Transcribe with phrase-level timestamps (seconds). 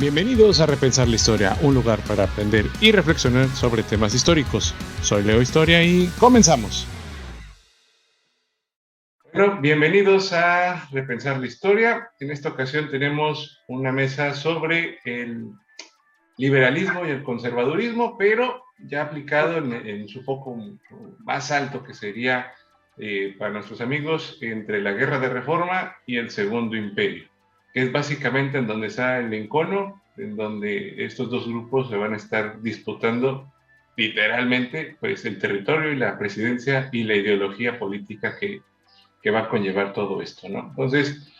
[0.00, 4.74] Bienvenidos a Repensar la Historia, un lugar para aprender y reflexionar sobre temas históricos.
[5.02, 6.88] Soy Leo Historia y comenzamos.
[9.34, 12.08] Bueno, bienvenidos a Repensar la Historia.
[12.18, 15.50] En esta ocasión tenemos una mesa sobre el
[16.38, 20.56] liberalismo y el conservadurismo, pero ya aplicado en, su foco
[21.18, 22.50] más alto, que sería
[22.96, 27.29] eh, para nuestros amigos entre la Guerra de Reforma y el Segundo Imperio
[27.72, 32.14] que es básicamente en donde está el encono, en donde estos dos grupos se van
[32.14, 33.52] a estar disputando
[33.96, 38.62] literalmente pues el territorio y la presidencia y la ideología política que,
[39.22, 40.68] que va a conllevar todo esto, ¿no?
[40.70, 41.30] Entonces,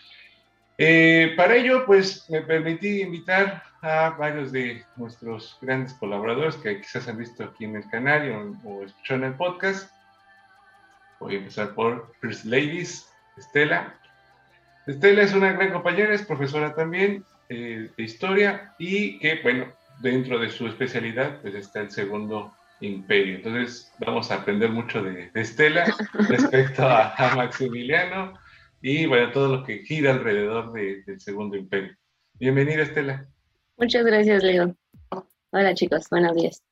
[0.77, 7.09] eh, para ello, pues me permití invitar a varios de nuestros grandes colaboradores que quizás
[7.09, 9.91] han visto aquí en el canal o, o escuchado en el podcast.
[11.19, 14.00] Voy a empezar por First Ladies, Estela.
[14.87, 19.67] Estela es una gran compañera, es profesora también eh, de historia y que, bueno,
[20.01, 23.37] dentro de su especialidad, pues está el segundo imperio.
[23.37, 25.85] Entonces, vamos a aprender mucho de, Estela
[26.29, 28.35] respecto a, Maximiliano
[28.81, 31.95] y, bueno, todo lo que gira alrededor del segundo imperio.
[32.35, 33.27] Bienvenida, Estela.
[33.77, 34.75] Muchas gracias, Leo.
[35.51, 36.63] Hola, chicos, buenos días.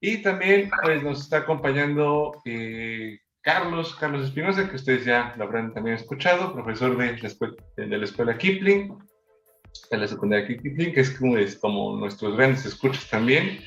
[0.00, 3.18] Y también, pues, nos está acompañando eh,
[3.48, 7.86] Carlos, Carlos Espinosa, que ustedes ya lo habrán también escuchado, profesor de la escuela, de
[7.96, 8.94] la escuela Kipling,
[9.90, 13.60] de la secundaria Kipling, que es como, es como nuestros grandes escuchas también.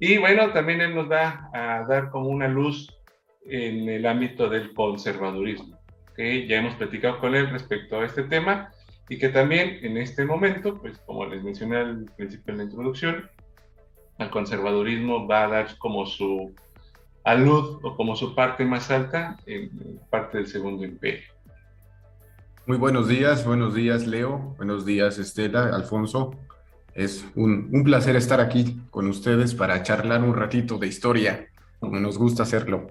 [0.00, 2.92] Y bueno, también él nos va a dar como una luz
[3.46, 5.78] en el ámbito del conservadurismo,
[6.16, 8.72] que ya hemos platicado con él respecto a este tema
[9.08, 13.30] y que también en este momento, pues como les mencioné al principio de la introducción,
[14.18, 16.56] el conservadurismo va a dar como su
[17.24, 21.32] alud o como su parte más alta en parte del Segundo Imperio.
[22.66, 26.34] Muy buenos días, buenos días Leo, buenos días Estela, Alfonso.
[26.94, 31.48] Es un, un, placer estar aquí con ustedes para charlar un ratito de historia,
[31.80, 32.90] como nos gusta hacerlo.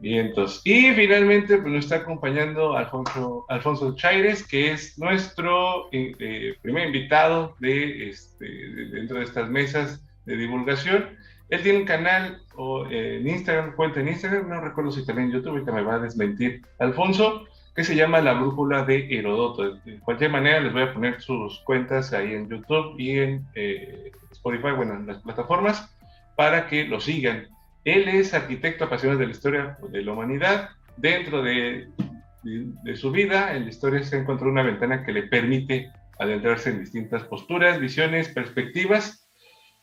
[0.00, 6.14] Bien, entonces, y finalmente pues, nos está acompañando Alfonso, Alfonso Chaires, que es nuestro eh,
[6.20, 8.46] eh, primer invitado de, este,
[8.92, 11.18] dentro de estas mesas de divulgación
[11.50, 15.28] él tiene un canal o, eh, en Instagram, cuenta en Instagram, no recuerdo si también
[15.28, 19.76] en YouTube, ahorita me va a desmentir Alfonso, que se llama La Brújula de Herodoto.
[19.76, 24.12] De cualquier manera, les voy a poner sus cuentas ahí en YouTube y en eh,
[24.32, 25.94] Spotify, bueno, en las plataformas,
[26.36, 27.48] para que lo sigan.
[27.84, 30.70] Él es arquitecto apasionado de la historia de la humanidad.
[30.96, 31.88] Dentro de,
[32.42, 36.80] de su vida, en la historia se encontró una ventana que le permite adentrarse en
[36.80, 39.27] distintas posturas, visiones, perspectivas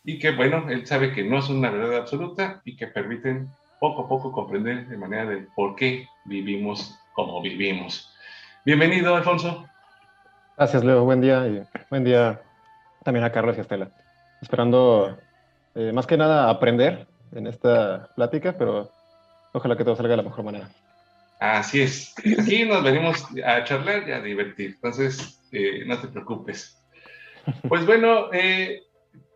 [0.06, 3.50] y que, bueno, él sabe que no es una verdad absoluta y que permiten
[3.80, 8.14] poco a poco comprender de manera de por qué vivimos como vivimos.
[8.64, 9.66] Bienvenido, Alfonso.
[10.58, 11.04] Gracias, Leo.
[11.04, 12.40] Buen día y buen día
[13.04, 13.90] también a Carlos y a Estela.
[14.42, 15.18] Esperando
[15.74, 18.92] eh, más que nada aprender en esta plática, pero
[19.54, 20.70] ojalá que todo salga de la mejor manera.
[21.40, 22.14] Así es.
[22.40, 26.82] Aquí nos venimos a charlar y a divertir, entonces eh, no te preocupes.
[27.68, 28.85] Pues bueno, eh,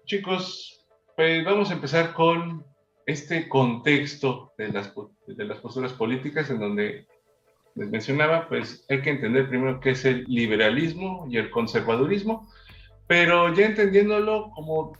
[0.10, 2.66] Chicos, pues vamos a empezar con
[3.06, 4.92] este contexto de las,
[5.28, 7.06] de las posturas políticas en donde
[7.76, 12.50] les mencionaba, pues hay que entender primero qué es el liberalismo y el conservadurismo,
[13.06, 14.98] pero ya entendiéndolo como,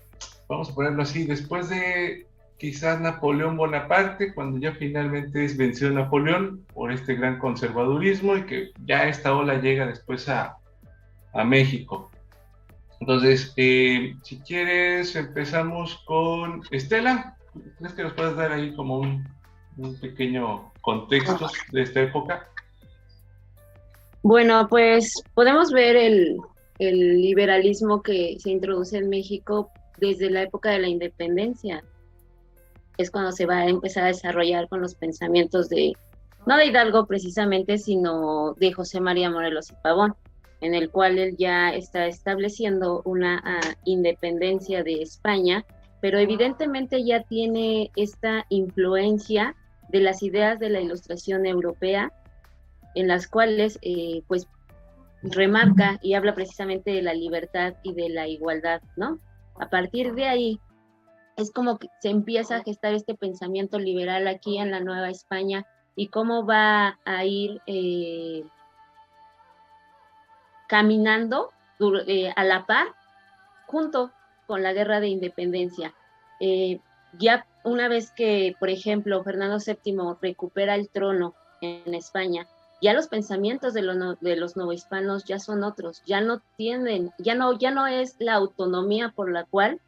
[0.48, 2.28] vamos a ponerlo así, después de
[2.60, 8.70] quizás Napoleón Bonaparte, cuando ya finalmente es vencido Napoleón por este gran conservadurismo y que
[8.86, 10.58] ya esta ola llega después a,
[11.34, 12.12] a México.
[13.00, 17.38] Entonces, eh, si quieres, empezamos con Estela.
[17.78, 19.26] ¿Crees que nos puedes dar ahí como un,
[20.02, 22.50] pequeño contexto de esta época?
[24.22, 26.38] Bueno, pues podemos ver el,
[26.80, 31.84] el liberalismo que se introduce en México desde la época de la independencia.
[32.98, 35.94] Es cuando se va a empezar a desarrollar con los pensamientos de,
[36.46, 40.16] no de Hidalgo precisamente, sino de José María Morelos y Pavón
[40.62, 45.66] en el cual él ya está estableciendo una ah, independencia de España,
[46.02, 49.56] pero evidentemente ya tiene esta influencia
[49.90, 52.12] de las ideas de la ilustración europea,
[52.96, 54.48] en las cuales eh, pues
[55.22, 59.20] remarca y habla precisamente de la libertad y de la igualdad, ¿no?
[59.60, 60.60] A partir de ahí
[61.36, 65.66] es como que se empieza a gestar este pensamiento liberal aquí en la Nueva España
[65.96, 68.44] y cómo va a ir eh,
[70.70, 71.50] caminando
[72.06, 72.88] eh, a la par
[73.66, 74.12] junto
[74.46, 75.96] con la guerra de independencia.
[76.40, 76.80] Eh,
[77.18, 82.48] ya una vez que, por ejemplo, Fernando VII recupera el trono en España,
[82.82, 87.36] ya los pensamientos de, los de los novohispanos ya son otros, ya no tienen, ya
[87.36, 89.82] no, ya no es la autonomía por la cual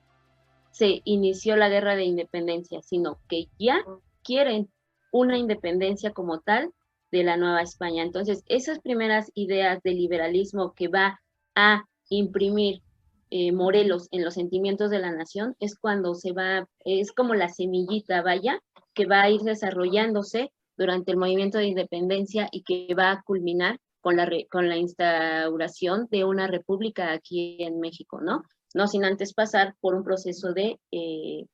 [0.71, 3.85] se inició la guerra de independencia, sino que ya
[4.23, 4.69] quieren
[5.11, 6.73] una independencia como tal
[7.11, 8.03] de la Nueva España.
[8.03, 11.19] Entonces, esas primeras ideas de liberalismo que va
[11.55, 12.81] a imprimir
[13.29, 17.47] eh, Morelos en los sentimientos de la nación es cuando se va, es como la
[17.47, 18.59] semillita, vaya,
[18.93, 23.79] que va a ir desarrollándose durante el movimiento de independencia y que va a culminar
[24.01, 28.43] con la, con la instauración de una república aquí en México, ¿no?
[28.73, 31.45] No sin antes pasar por un proceso de, eh,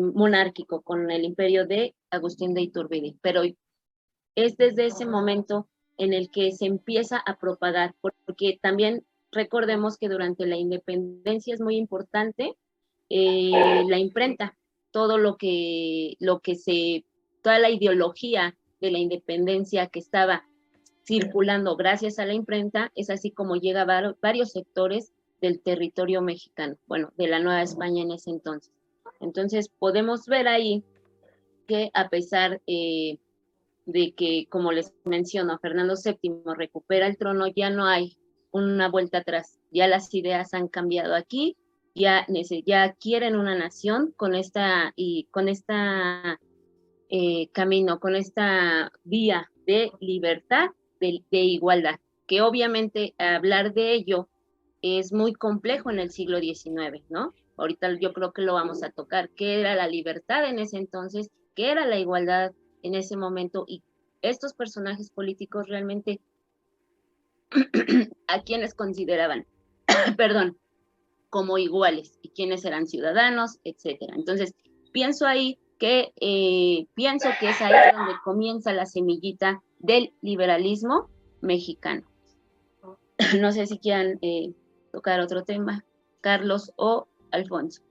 [0.00, 3.16] monárquico con el imperio de Agustín de Iturbide.
[3.22, 3.42] Pero
[4.44, 10.08] es desde ese momento en el que se empieza a propagar, porque también recordemos que
[10.08, 12.56] durante la independencia es muy importante
[13.10, 14.56] eh, la imprenta,
[14.92, 17.04] todo lo que, lo que se,
[17.42, 20.44] toda la ideología de la independencia que estaba
[21.04, 26.76] circulando gracias a la imprenta, es así como llega a varios sectores del territorio mexicano,
[26.86, 28.72] bueno, de la Nueva España en ese entonces.
[29.18, 30.84] Entonces podemos ver ahí
[31.66, 33.18] que a pesar eh,
[33.88, 38.18] de que, como les menciono, Fernando VII recupera el trono, ya no hay
[38.50, 41.56] una vuelta atrás, ya las ideas han cambiado aquí,
[41.94, 42.26] ya,
[42.66, 46.38] ya quieren una nación con esta y con esta
[47.08, 50.68] eh, camino, con esta vía de libertad,
[51.00, 54.28] de, igualdad, que obviamente hablar de ello
[54.82, 57.32] es muy complejo en el siglo XIX, ¿no?
[57.56, 61.30] Ahorita yo creo que lo vamos a tocar, qué era la libertad en ese entonces,
[61.54, 62.52] qué era la igualdad
[62.82, 63.82] en ese momento y
[64.22, 66.20] estos personajes políticos realmente
[68.26, 69.46] a quienes consideraban,
[70.16, 70.58] perdón,
[71.30, 74.14] como iguales y quienes eran ciudadanos, etcétera.
[74.16, 74.54] Entonces,
[74.92, 81.08] pienso ahí que eh, pienso que es ahí donde comienza la semillita del liberalismo
[81.40, 82.02] mexicano.
[83.40, 84.54] No sé si quieran eh,
[84.92, 85.84] tocar otro tema,
[86.20, 87.82] Carlos o Alfonso.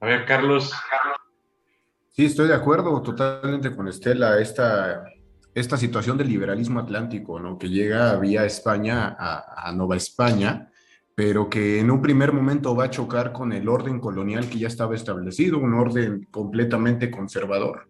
[0.00, 0.72] A ver, Carlos.
[2.16, 4.38] Sí, estoy de acuerdo totalmente con Estela.
[4.38, 5.04] Esta,
[5.52, 7.58] esta situación del liberalismo atlántico, ¿no?
[7.58, 10.70] que llega vía España a, Nueva España
[11.16, 14.66] pero que en un primer momento va a chocar con el orden colonial que ya
[14.66, 17.88] estaba establecido, un orden completamente conservador.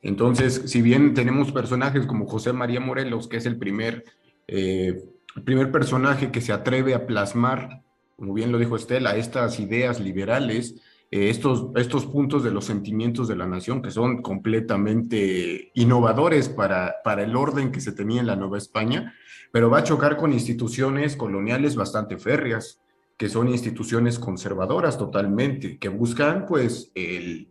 [0.00, 4.04] Entonces, si bien tenemos personajes como José María Morelos, que es el primer,
[4.46, 4.98] eh,
[5.36, 7.82] el primer personaje que se atreve a plasmar,
[8.16, 10.80] como bien lo dijo Estela, estas ideas liberales,
[11.14, 16.96] eh, estos, estos puntos de los sentimientos de la nación que son completamente innovadores para,
[17.04, 19.14] para el orden que se tenía en la Nueva España,
[19.52, 22.80] pero va a chocar con instituciones coloniales bastante férreas,
[23.16, 27.46] que son instituciones conservadoras totalmente, que buscan pues el,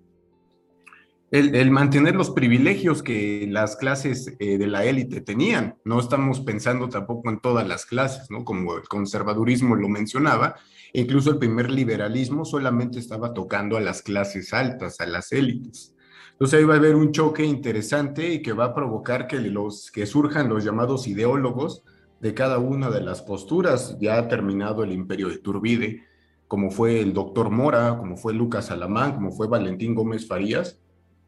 [1.31, 5.77] el, mantener los privilegios que las clases eh, de la élite tenían.
[5.85, 8.43] No estamos pensando tampoco en todas las clases, ¿no?
[8.43, 10.57] Como el conservadurismo lo mencionaba,
[10.93, 15.95] incluso el primer liberalismo solamente estaba tocando a las clases altas, a las élites.
[16.33, 19.91] Entonces ahí va a haber un choque interesante y que va a provocar que, los,
[19.91, 21.83] que surjan los llamados ideólogos
[22.19, 23.97] de cada una de las posturas.
[23.99, 26.03] Ya ha terminado el imperio de Turbide,
[26.47, 30.79] como fue el doctor Mora, como fue Lucas Alamán, como fue Valentín Gómez Farías,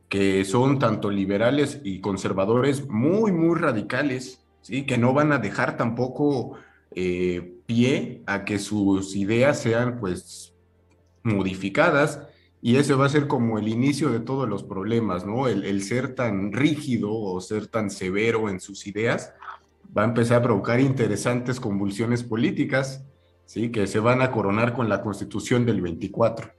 [0.09, 4.85] que son tanto liberales y conservadores muy, muy radicales, ¿sí?
[4.85, 6.57] que no van a dejar tampoco
[6.91, 10.53] eh, pie a que sus ideas sean pues
[11.23, 12.21] modificadas
[12.61, 15.47] y ese va a ser como el inicio de todos los problemas, ¿no?
[15.47, 19.33] El, el, ser tan rígido o ser tan severo en sus ideas
[19.95, 23.05] va a empezar a provocar interesantes convulsiones políticas,
[23.45, 23.71] ¿sí?
[23.71, 26.51] que se van a coronar con la constitución del 24.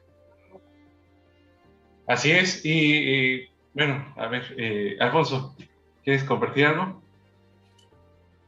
[2.06, 5.56] Así es, y, bueno, a ver, eh, Alfonso,
[6.04, 7.02] ¿quieres compartir algo?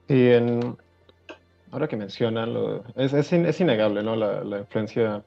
[0.06, 0.76] Sí, en,
[1.70, 2.54] ahora que mencionan,
[2.96, 4.16] es, es, innegable ¿no?
[4.16, 5.22] la, influencia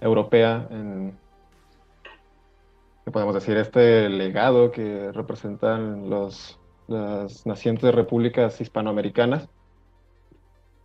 [0.00, 1.16] europea en,
[3.04, 3.56] ¿qué podemos decir?
[3.56, 6.58] Este legado que representan las
[7.44, 9.48] nacientes repúblicas hispanoamericanas.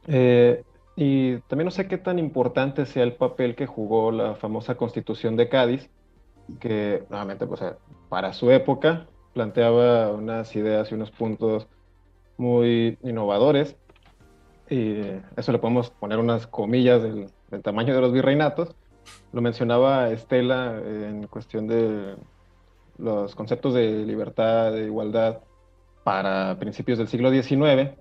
[0.07, 0.63] Eh,
[0.95, 5.35] y también no sé qué tan importante sea el papel que jugó la famosa Constitución
[5.35, 5.89] de Cádiz,
[6.59, 7.73] que nuevamente, pues, eh,
[8.09, 11.67] para su época planteaba unas ideas y unos puntos
[12.37, 13.75] muy innovadores.
[14.69, 15.01] Y
[15.36, 18.75] eso le podemos poner unas comillas del, del tamaño de los virreinatos.
[19.31, 22.15] Lo mencionaba Estela en cuestión de
[22.97, 25.39] los conceptos de libertad, de igualdad,
[26.07, 27.91] para principios del siglo XIX,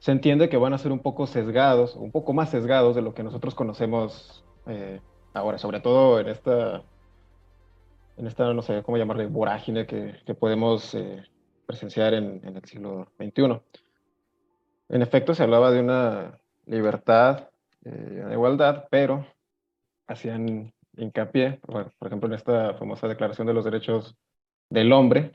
[0.00, 3.14] se entiende que van a ser un poco sesgados, un poco más sesgados de lo
[3.14, 4.98] que nosotros conocemos eh,
[5.32, 6.82] ahora, sobre todo en esta,
[8.16, 11.22] en esta, no sé cómo llamarle, vorágine que, que podemos eh,
[11.66, 13.60] presenciar en, en, el siglo XXI.
[14.92, 17.48] En efecto se hablaba de una libertad,
[17.84, 19.26] eh, una igualdad, pero
[20.06, 24.14] hacían hincapié, por ejemplo, en esta famosa Declaración de los Derechos
[24.68, 25.32] del Hombre,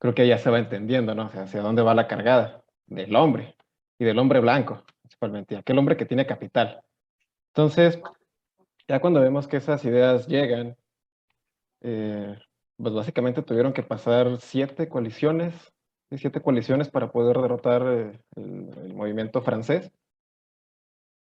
[0.00, 1.26] creo que ya se va entendiendo, ¿no?
[1.26, 3.54] O sea, hacia dónde va la cargada del hombre
[3.96, 6.82] y del hombre blanco, principalmente, aquel hombre que tiene capital.
[7.54, 8.00] Entonces,
[8.88, 10.76] ya cuando vemos que esas ideas llegan,
[11.82, 12.36] eh,
[12.76, 15.54] pues básicamente tuvieron que pasar siete coaliciones,
[16.18, 19.90] siete coaliciones para poder derrotar eh, el, movimiento francés.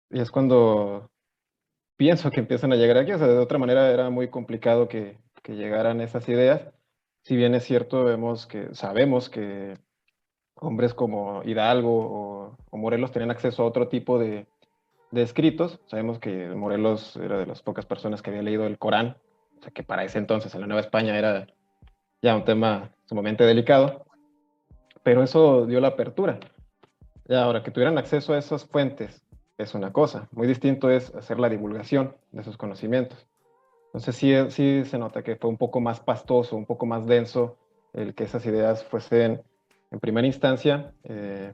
[0.09, 1.09] Y es cuando
[1.97, 3.13] pienso que empiezan a llegar aquí.
[3.13, 6.61] O sea, de otra manera era muy complicado que, que llegaran esas ideas.
[7.23, 9.77] Si bien es cierto, vemos que, sabemos que
[10.55, 14.47] hombres como Hidalgo o, Morelos tenían acceso a otro tipo de,
[15.11, 15.79] de, escritos.
[15.85, 19.15] Sabemos que Morelos era de las pocas personas que había leído el Corán,
[19.57, 21.47] o sea que para ese entonces en la Nueva España era
[22.21, 24.05] ya un tema sumamente delicado,
[25.03, 26.39] pero eso dio la apertura.
[27.25, 29.23] Ya ahora que tuvieran acceso a esas fuentes
[29.57, 33.27] es una cosa, muy distinto es hacer la divulgación de esos conocimientos.
[33.87, 37.57] Entonces sí, sí se nota que fue un poco más pastoso, un poco más denso
[37.93, 39.43] el que esas ideas fuesen
[39.91, 41.53] en primera instancia eh,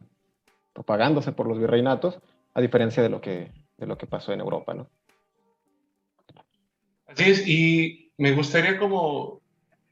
[0.71, 2.21] propagándose por los virreinatos,
[2.53, 4.73] a diferencia de lo que, de lo que pasó en Europa.
[4.73, 4.89] ¿no?
[7.05, 9.41] Así es, y me gustaría como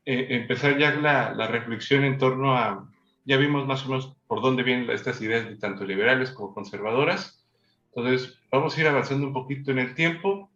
[0.05, 2.89] eh, empezar ya la, la, reflexión en torno a,
[3.27, 7.45] ya vimos más o menos por dónde vienen estas ideas de tanto liberales como conservadoras,
[7.93, 10.49] entonces vamos a ir avanzando un poquito en el tiempo,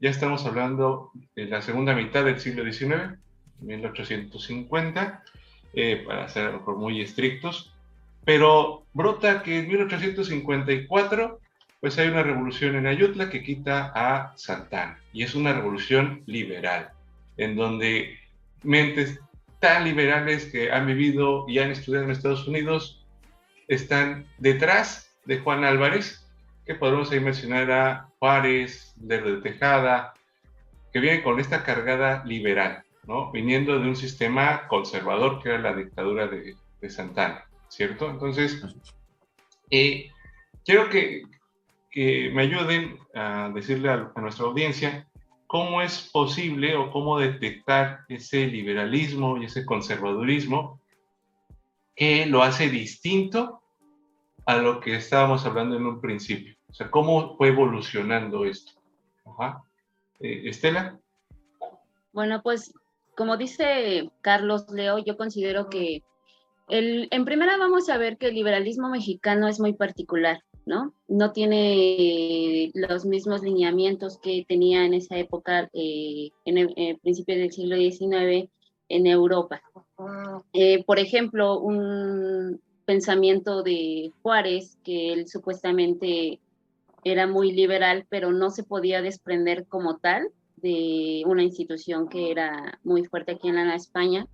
[0.00, 3.16] ya estamos hablando de la segunda mitad del siglo XIX,
[3.60, 5.22] 1850,
[5.72, 7.72] eh, para ser muy estrictos,
[8.24, 11.38] pero brota que en 1854
[11.80, 16.90] pues hay una revolución en Ayutla que quita a Santana y es una revolución liberal,
[17.36, 18.18] en donde
[18.64, 19.20] mentes
[19.60, 23.06] tan liberales que han vivido y han estudiado en Estados Unidos
[23.68, 26.26] están detrás de Juan Álvarez,
[26.66, 30.14] que podemos ahí mencionar a Juárez, de Tejada,
[30.92, 32.82] que viene con esta cargada liberal.
[33.32, 36.56] Viniendo de un sistema conservador que era la dictadura de,
[36.88, 38.08] Santana, ¿cierto?
[38.08, 38.62] Entonces,
[39.70, 40.10] eh,
[40.64, 41.22] quiero que,
[42.32, 45.08] me ayuden a decirle a, nuestra audiencia
[45.50, 50.80] cómo es posible o cómo detectar ese liberalismo y ese conservadurismo
[51.96, 53.60] que lo hace distinto
[54.46, 56.54] a lo que estábamos hablando en un principio.
[56.68, 58.74] O sea, cómo fue evolucionando esto.
[60.20, 61.00] Eh, Estela.
[62.12, 62.72] Bueno, pues
[63.16, 66.04] como dice Carlos Leo, yo considero que
[66.68, 70.94] el, en primera vamos a ver que el liberalismo mexicano es muy particular, ¿no?
[71.08, 77.36] No tiene los mismos lineamientos que tenía en esa época, eh, en el eh, principio
[77.36, 78.48] del siglo XIX,
[78.88, 79.62] en Europa.
[80.52, 86.40] Eh, por ejemplo, un pensamiento de Juárez, que él supuestamente
[87.04, 92.78] era muy liberal, pero no se podía desprender como tal de una institución que era
[92.84, 94.26] muy fuerte aquí en la España,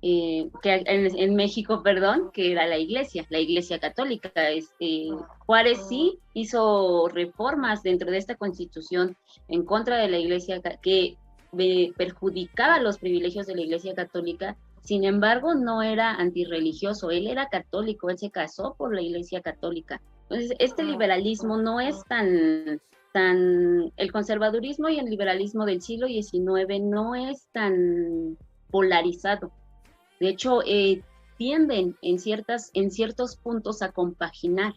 [0.00, 4.30] eh, que en, México, perdón, que era la iglesia, la iglesia católica.
[4.50, 5.08] Este,
[5.46, 9.16] Juárez sí hizo reformas dentro de esta constitución
[9.48, 11.16] en contra de la iglesia que
[11.96, 14.56] perjudicaba los privilegios de la iglesia católica.
[14.82, 20.00] Sin embargo, no era antirreligioso, él era católico, él se casó por la iglesia católica.
[20.22, 22.80] Entonces, este liberalismo no es tan
[23.96, 28.36] el conservadurismo y el liberalismo del siglo XIX no es tan
[28.70, 29.50] polarizado.
[30.20, 31.02] De hecho, eh,
[31.36, 34.74] tienden en, ciertas, en ciertos puntos a compaginar,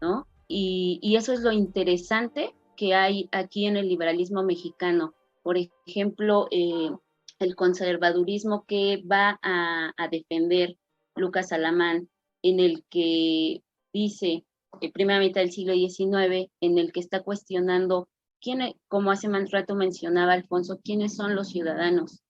[0.00, 0.26] ¿no?
[0.48, 5.12] Y, eso es lo interesante que hay aquí en el liberalismo mexicano.
[5.42, 6.90] Por ejemplo, eh,
[7.38, 10.76] el conservadurismo que va a, defender
[11.14, 12.08] Lucas Alamán,
[12.42, 13.62] en el que
[13.92, 14.44] dice
[14.80, 18.08] eh, primera mitad del siglo XIX, en el que está cuestionando,
[18.40, 22.22] quién, e, como hace más rato mencionaba Alfonso, quiénes son los ciudadanos,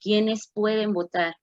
[0.00, 1.34] quiénes pueden votar.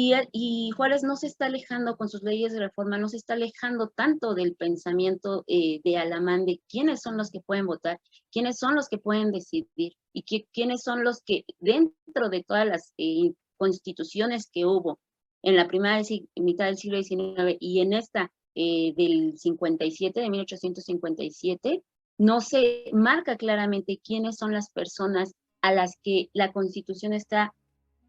[0.00, 3.88] Y, Juárez no se está alejando con sus leyes de reforma, no se está alejando
[3.88, 8.00] tanto del pensamiento eh, de Alamán de quiénes son los que pueden votar,
[8.30, 12.92] quiénes son los que pueden decidir y quiénes son los que dentro de todas las
[12.96, 15.00] eh, constituciones que hubo
[15.42, 16.00] en la primera
[16.36, 21.82] mitad del siglo XIX y en esta eh, del 57, de 1857,
[22.18, 27.52] no se marca claramente quiénes son las personas a las que la Constitución está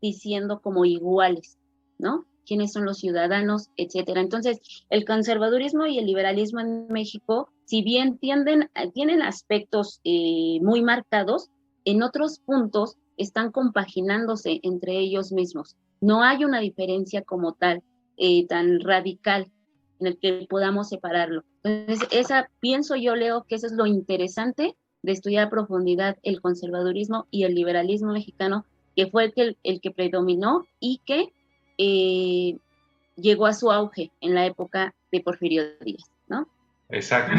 [0.02, 1.58] diciendo como iguales,
[2.00, 2.26] ¿no?
[2.50, 4.22] quiénes son los ciudadanos, etcétera.
[4.22, 10.82] Entonces, el conservadurismo y el liberalismo en México, si bien tienden, tienen aspectos eh, muy
[10.82, 11.52] marcados,
[11.86, 15.76] en otros puntos están compaginándose entre ellos mismos.
[16.02, 17.84] No hay una diferencia como tal,
[18.18, 19.52] eh, tan radical
[20.00, 21.44] en el que podamos separarlo.
[21.64, 26.42] Entonces, esa, pienso yo, Leo, que eso es lo interesante de estudiar a profundidad el
[26.42, 28.66] conservadurismo y el liberalismo mexicano,
[28.96, 31.32] que fue el que, el que predominó y que
[31.80, 32.58] eh,
[33.16, 36.48] llegó a su auge en la época de Porfirio Díaz, ¿no?
[36.90, 37.34] Exacto.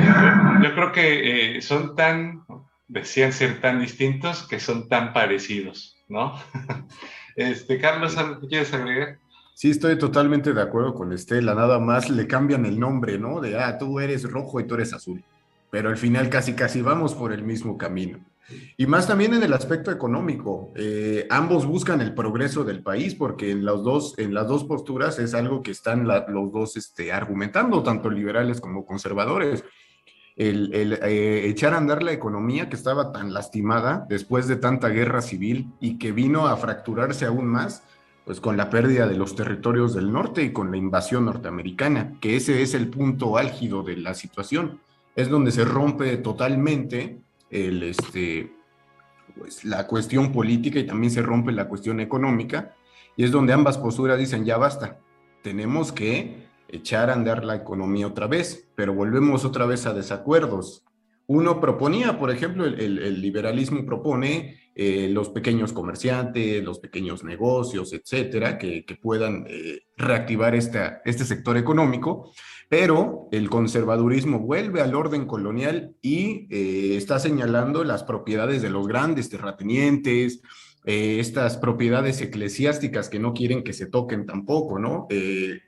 [0.62, 2.44] Yo, creo que eh, son tan,
[2.88, 6.35] decían ser tan distintos que son tan parecidos, ¿no?
[7.37, 9.18] Este, Carlos, ¿qué quieres agregar?
[9.54, 13.40] Sí, estoy totalmente de acuerdo con Estela, nada más le cambian el nombre, ¿no?
[13.40, 15.23] De, ah, tú eres rojo y tú eres azul,
[15.70, 18.18] pero al final casi, casi vamos por el mismo camino.
[18.76, 20.73] Y más también en el aspecto económico.
[20.76, 25.19] Eh, ambos buscan el progreso del país porque en, los dos, en las dos posturas
[25.19, 29.64] es algo que están los dos este, argumentando, tanto liberales como conservadores.
[30.37, 35.21] El, eh, echar a andar la economía que estaba tan lastimada después de tanta guerra
[35.21, 37.83] civil y que vino a fracturarse aún más,
[38.25, 42.37] pues con la pérdida de los territorios del norte y con la invasión norteamericana, que
[42.37, 44.80] ese es el punto álgido de la situación.
[45.14, 48.52] Es donde se rompe totalmente este,
[49.37, 52.75] pues, la cuestión política y también se rompe la cuestión económica,
[53.16, 55.00] y es donde ambas posturas dicen, ya basta,
[55.42, 60.85] tenemos que echar a andar la economía otra vez, pero volvemos otra vez a desacuerdos.
[61.26, 68.59] Uno proponía, por ejemplo, el, liberalismo propone eh, los pequeños comerciantes, los pequeños negocios, etcétera,
[68.59, 72.33] que, puedan eh, reactivar esta, este sector económico,
[72.71, 78.87] pero el conservadurismo vuelve al orden colonial y eh, está señalando las propiedades de los
[78.87, 80.41] grandes terratenientes,
[80.85, 85.09] eh, estas propiedades eclesiásticas que no quieren que se toquen tampoco, ¿no?
[85.11, 85.62] Eh,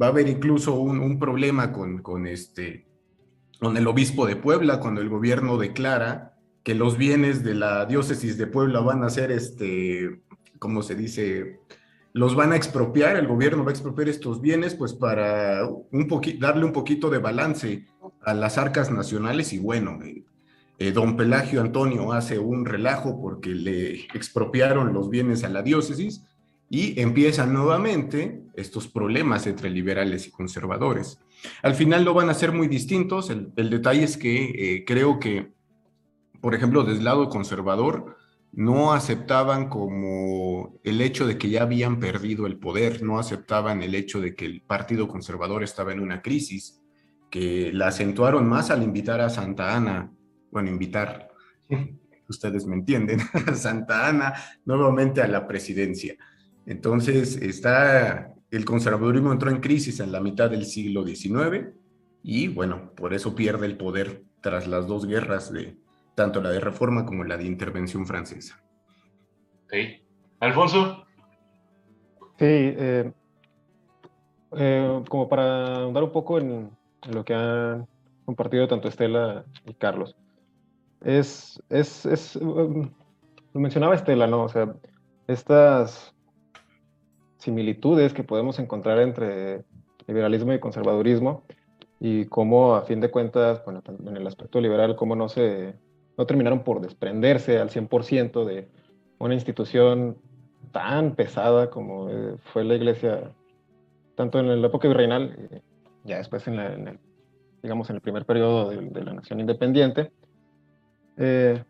[0.00, 2.86] va a haber incluso un, problema con, con, este,
[3.60, 8.38] con el obispo de Puebla, cuando el gobierno declara que los bienes de la diócesis
[8.38, 10.22] de Puebla van a ser, este,
[10.58, 11.60] ¿cómo se dice?
[12.16, 16.08] Los van a expropiar, el gobierno va a expropiar estos bienes, pues para un
[16.38, 17.84] darle un poquito de balance
[18.22, 19.98] a las arcas nacionales y bueno,
[20.78, 26.24] eh, don Pelagio Antonio hace un relajo porque le expropiaron los bienes a la diócesis
[26.70, 31.20] y empiezan nuevamente estos problemas entre liberales y conservadores.
[31.62, 35.52] Al final no van a ser muy distintos, el, detalle es que eh, creo que,
[36.40, 38.15] por ejemplo, desde el lado conservador,
[38.56, 43.94] no aceptaban como el hecho de que ya habían perdido el poder, no aceptaban el
[43.94, 46.80] hecho de que el Partido Conservador estaba en una crisis,
[47.30, 50.10] que la acentuaron más al invitar a Santa Ana,
[50.50, 51.28] bueno, invitar,
[52.30, 54.32] ustedes me entienden, a Santa Ana
[54.64, 56.16] nuevamente a la presidencia.
[56.64, 61.74] Entonces, está, el conservadurismo entró en crisis en la mitad del siglo XIX
[62.22, 65.76] y bueno, por eso pierde el poder tras las dos guerras de,
[66.16, 68.60] tanto la de reforma como la de intervención francesa.
[69.66, 69.74] Ok.
[70.40, 71.04] Alfonso.
[72.38, 73.12] Sí, eh,
[74.56, 76.70] eh, como para andar un poco en,
[77.12, 77.86] lo que han
[78.24, 80.16] compartido tanto Estela y Carlos.
[81.02, 82.90] Es, es, es um,
[83.52, 84.44] lo mencionaba Estela, ¿no?
[84.44, 84.74] O sea,
[85.28, 86.14] estas
[87.38, 89.64] similitudes que podemos encontrar entre
[90.06, 91.44] liberalismo y conservadurismo
[92.00, 95.74] y cómo a fin de cuentas, bueno, en el aspecto liberal, cómo no se
[96.16, 98.68] no terminaron por desprenderse al 100% de
[99.18, 100.16] una institución
[100.72, 103.32] tan pesada como eh, fue la iglesia,
[104.14, 105.62] tanto en la época virreinal, eh,
[106.04, 106.98] ya después en, el,
[107.62, 110.12] digamos, en el primer periodo de, la nación independiente,
[111.16, 111.62] eh,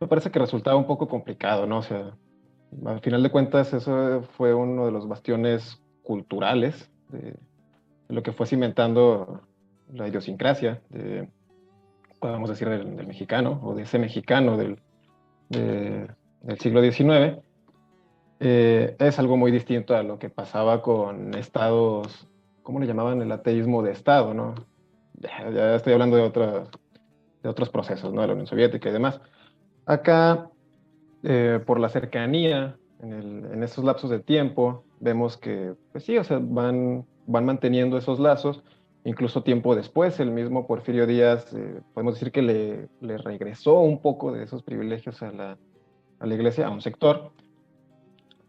[0.00, 1.78] me parece que resultaba un poco complicado, ¿no?
[1.78, 2.16] O sea,
[2.86, 7.36] al final de cuentas eso fue uno de los bastiones culturales de,
[8.08, 9.42] lo que fue cimentando
[9.92, 11.28] la idiosincrasia de,
[12.24, 14.78] podemos decir, del, mexicano o de ese mexicano del,
[15.50, 17.42] del siglo XIX,
[18.40, 22.26] eh, es algo muy distinto a lo que pasaba con estados,
[22.62, 23.20] ¿cómo le llamaban?
[23.20, 24.54] El ateísmo de Estado, ¿no?
[25.20, 26.70] Ya, estoy hablando de, otros
[27.42, 28.22] de otros procesos, ¿no?
[28.22, 29.20] De la Unión Soviética y demás.
[29.84, 30.48] Acá,
[31.24, 36.24] eh, por la cercanía en, en, esos lapsos de tiempo, vemos que, pues sí, o
[36.24, 38.64] sea, van, van manteniendo esos lazos
[39.06, 42.88] Incluso tiempo después, el mismo Porfirio Díaz, eh, podemos decir que le,
[43.18, 47.32] regresó un poco de esos privilegios a la, iglesia, a un sector,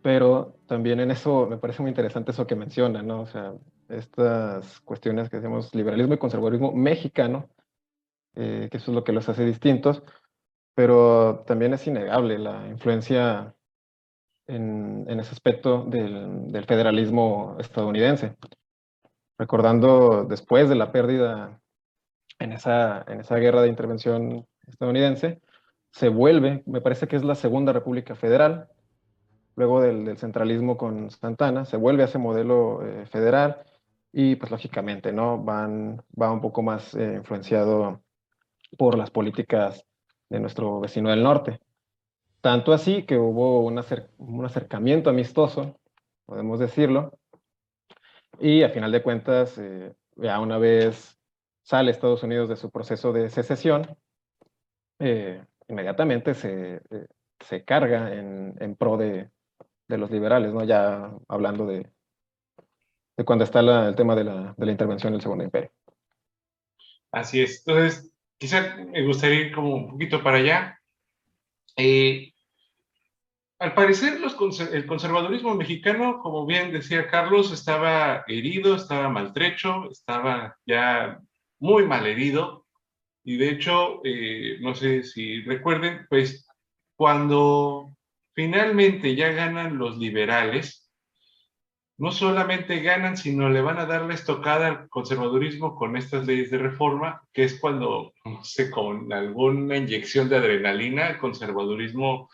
[0.01, 3.21] pero también en eso me parece muy interesante eso que menciona, ¿no?
[3.21, 3.53] O sea,
[3.89, 7.49] estas cuestiones que decimos liberalismo y conservadurismo mexicano,
[8.35, 10.03] eh, que eso es lo que los hace distintos,
[10.73, 13.53] pero también es innegable la influencia
[14.47, 18.37] en, ese aspecto del federalismo estadounidense
[19.37, 21.59] recordando después de la pérdida
[22.39, 25.41] en esa, en esa guerra de intervención estadounidense,
[25.91, 28.67] se vuelve, me parece que es la segunda República Federal,
[29.55, 33.63] luego del, centralismo con Santana, se vuelve a ese modelo eh, federal
[34.11, 35.41] y pues lógicamente, ¿no?
[35.41, 38.01] Van, va un poco más eh, influenciado
[38.77, 39.85] por las políticas
[40.29, 41.59] de nuestro vecino del norte.
[42.41, 45.79] Tanto así que hubo un acercamiento amistoso,
[46.25, 47.17] podemos decirlo,
[48.39, 51.19] y a final de cuentas, eh, ya una vez
[51.63, 53.97] sale Estados Unidos de su proceso de secesión,
[54.99, 57.07] eh, inmediatamente se, eh,
[57.39, 59.29] se carga en, en pro de,
[59.87, 60.63] de, los liberales, ¿no?
[60.63, 61.89] Ya hablando de,
[63.17, 65.71] de cuando está la, el tema de la, de la intervención del Segundo Imperio.
[67.11, 67.63] Así es.
[67.65, 70.79] Entonces, quizá me gustaría ir como un poquito para allá.
[71.77, 72.34] Eh,
[73.59, 74.19] al parecer,
[74.73, 81.21] el conservadurismo mexicano, como bien decía Carlos, estaba herido, estaba maltrecho, estaba ya
[81.59, 82.65] muy mal herido.
[83.23, 86.45] Y de hecho, eh, no sé si recuerden, pues
[86.95, 87.95] cuando
[88.33, 90.91] finalmente ya ganan los liberales,
[91.97, 96.51] no solamente ganan, sino le van a dar la estocada al conservadurismo con estas leyes
[96.51, 102.29] de reforma, que es cuando, no sé, con alguna inyección de adrenalina, el conservadurismo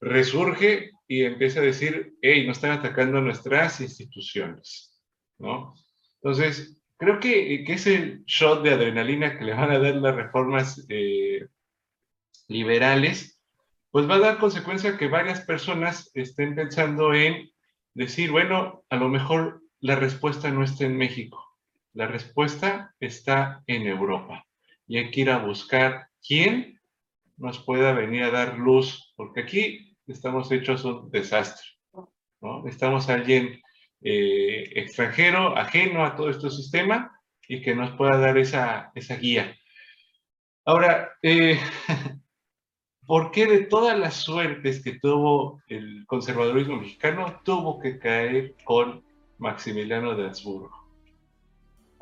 [0.00, 5.00] resurge y empieza a decir, hey, no están atacando nuestras instituciones,
[5.38, 5.74] ¿no?
[6.22, 10.84] Entonces, creo que, que ese shot de adrenalina que le van a dar las reformas
[10.88, 11.46] eh,
[12.48, 13.40] liberales,
[13.90, 17.50] pues va a dar consecuencia que varias personas estén pensando en
[17.94, 21.44] decir, bueno, a lo mejor la respuesta no está en México,
[21.92, 24.46] la respuesta está en Europa.
[24.86, 26.80] Y hay que ir a buscar quién
[27.36, 31.66] nos pueda venir a dar luz, porque aquí estamos hechos un desastre.
[32.40, 32.62] ¿no?
[32.62, 33.60] Necesitamos a alguien
[34.02, 37.12] eh, extranjero, ajeno a todo este sistema
[37.46, 39.56] y que nos pueda dar esa, esa guía.
[40.64, 41.58] Ahora, eh,
[43.06, 49.04] ¿por qué de todas las suertes que tuvo el conservadurismo mexicano tuvo que caer con
[49.38, 50.80] Maximiliano de Habsburgo?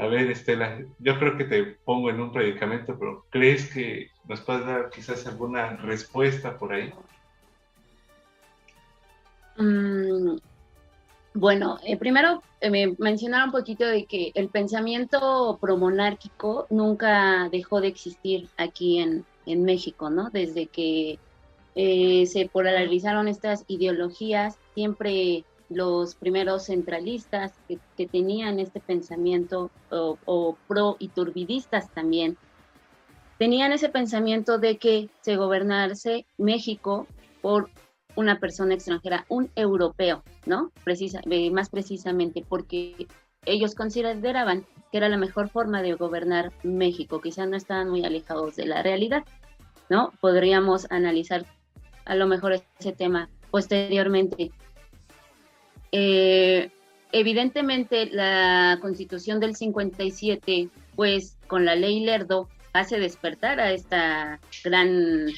[0.00, 4.40] A ver, Estela, yo creo que te pongo en un predicamento, pero ¿crees que nos
[4.42, 6.92] puedes dar quizás alguna respuesta por ahí?
[9.58, 10.38] Mm,
[11.34, 18.48] bueno, eh, primero eh, un poquito de que el pensamiento promonárquico nunca dejó de existir
[18.56, 20.28] aquí en, México, ¿no?
[20.28, 21.18] Desde que
[21.74, 30.58] eh, se polarizaron estas ideologías, siempre los primeros centralistas que, tenían este pensamiento o, o
[30.68, 32.36] pro y turbidistas también,
[33.38, 37.06] tenían ese pensamiento de que se gobernarse México
[37.40, 37.70] por
[38.18, 40.72] una persona extranjera, un europeo, ¿no?
[40.84, 43.06] Eh, más precisamente porque
[43.46, 48.56] ellos consideraban que era la mejor forma de gobernar México, quizás no estaban muy alejados
[48.56, 49.22] de la realidad,
[49.88, 50.12] ¿no?
[50.20, 51.46] Podríamos analizar
[52.06, 54.50] a lo mejor ese tema posteriormente.
[55.92, 56.72] Eh,
[57.12, 65.28] evidentemente la constitución del 57, pues con la ley Lerdo, hace despertar a esta gran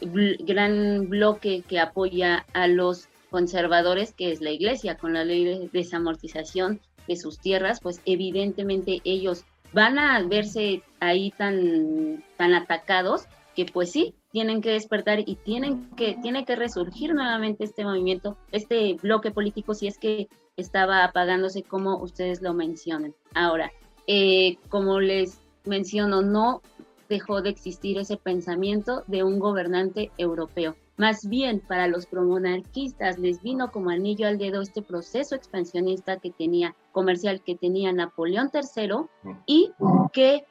[0.00, 5.70] gran bloque que apoya a los conservadores, que es la iglesia, con la ley de
[5.72, 13.64] desamortización de sus tierras, pues evidentemente ellos van a verse ahí tan, tan atacados que
[13.66, 18.94] pues sí, tienen que despertar y tienen que, tiene que resurgir nuevamente este movimiento, este
[18.94, 23.14] bloque político, si es que estaba apagándose como ustedes lo mencionan.
[23.34, 23.72] Ahora,
[24.06, 26.62] eh, como les menciono, no
[27.10, 30.76] dejó de existir ese pensamiento de un gobernante europeo.
[30.96, 36.30] Más bien, para los promonarquistas les vino como anillo al dedo este proceso expansionista que
[36.30, 39.06] tenía, comercial que tenía Napoleón III
[39.46, 39.72] y
[40.12, 40.44] que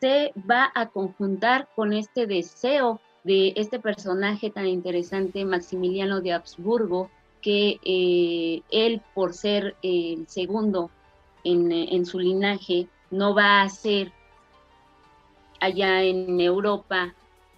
[0.00, 7.10] se va a conjuntar con este deseo de este personaje tan interesante, Maximiliano de Habsburgo,
[7.42, 10.90] que eh, él, por ser el segundo
[11.44, 14.12] en, en, su linaje, no va a ser
[15.60, 17.14] allá en Europa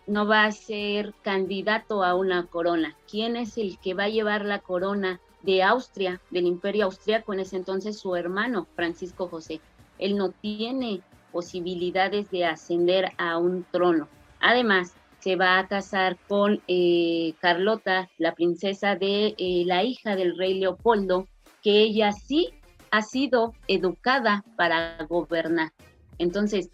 [0.07, 2.97] no va a ser candidato a una corona.
[3.11, 7.33] ¿Quién es el que va a llevar la corona de Austria, del imperio austriaco?
[7.33, 9.61] En ese entonces su hermano, Francisco José.
[9.99, 14.09] Él no tiene posibilidades de ascender a un trono.
[14.41, 20.39] Además, se va a casar con eh, Carlota, la princesa de eh, la hija del
[20.39, 21.27] rey Leopoldo,
[21.63, 22.51] que ella sí
[22.91, 25.73] ha sido educada para gobernar.
[26.19, 26.71] Entonces,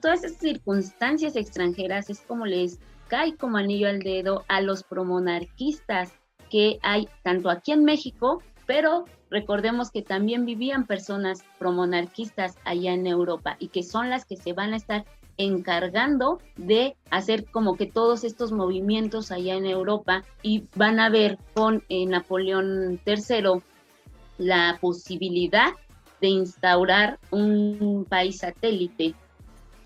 [0.00, 2.78] todas esas circunstancias extranjeras es como les
[3.08, 6.12] cae como anillo al dedo a los promonarquistas
[6.50, 13.06] que hay tanto aquí en México, pero recordemos que también vivían personas promonarquistas allá en
[13.06, 15.04] Europa y que son las que se van a estar
[15.36, 21.38] encargando de hacer como que todos estos movimientos allá en Europa y van a ver
[21.54, 23.62] con eh, Napoleón III
[24.38, 25.72] la posibilidad
[26.20, 29.14] de instaurar un país satélite.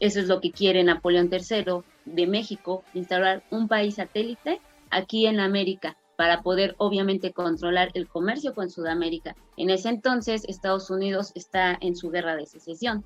[0.02, 4.60] Eso es lo que quiere Napoleón III de México, instaurar un país satélite
[4.90, 9.36] aquí en América para poder obviamente controlar el comercio con Sudamérica.
[9.56, 13.04] En ese entonces Estados Unidos está en su guerra de secesión.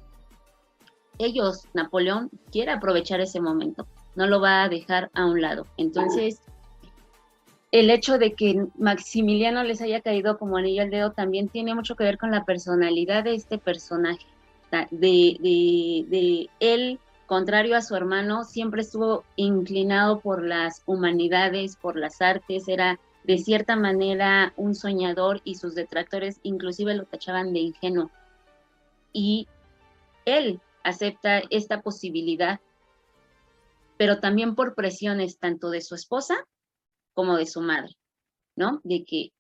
[1.18, 5.66] Ellos, Napoleón, quiere aprovechar ese momento, no lo va a dejar a un lado.
[5.76, 6.40] Entonces,
[7.72, 11.94] el hecho de que Maximiliano les haya caído como anillo al dedo también tiene mucho
[11.94, 14.24] que ver con la personalidad de este personaje,
[14.90, 22.68] de, él contrario a su hermano, siempre estuvo inclinado por las humanidades, por las artes,
[22.68, 28.11] era de cierta manera un soñador y sus detractores inclusive lo tachaban de ingenuo.
[29.12, 29.48] Y
[30.24, 32.61] él acepta esta posibilidad,
[33.96, 36.37] pero también por presiones tanto de su esposa
[37.14, 37.96] como de su madre,
[38.55, 38.81] ¿no?
[38.85, 39.33] De que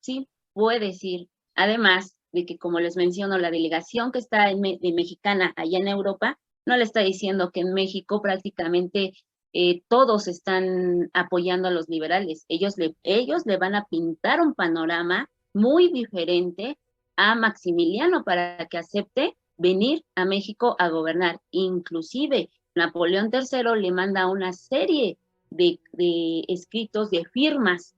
[0.00, 1.28] sí, puede ir.
[1.56, 6.38] Además de que, como les menciono, la delegación que está de mexicana allá en Europa
[6.66, 9.14] no le está diciendo que en México prácticamente
[9.54, 12.44] eh, todos están apoyando a los liberales.
[12.48, 16.76] Ellos le, ellos le van a pintar un panorama muy diferente
[17.16, 21.40] a Maximiliano para que acepte venir a México a gobernar.
[21.50, 25.16] Inclusive Napoleón III le manda una serie
[25.48, 27.94] de, de escritos, de firmas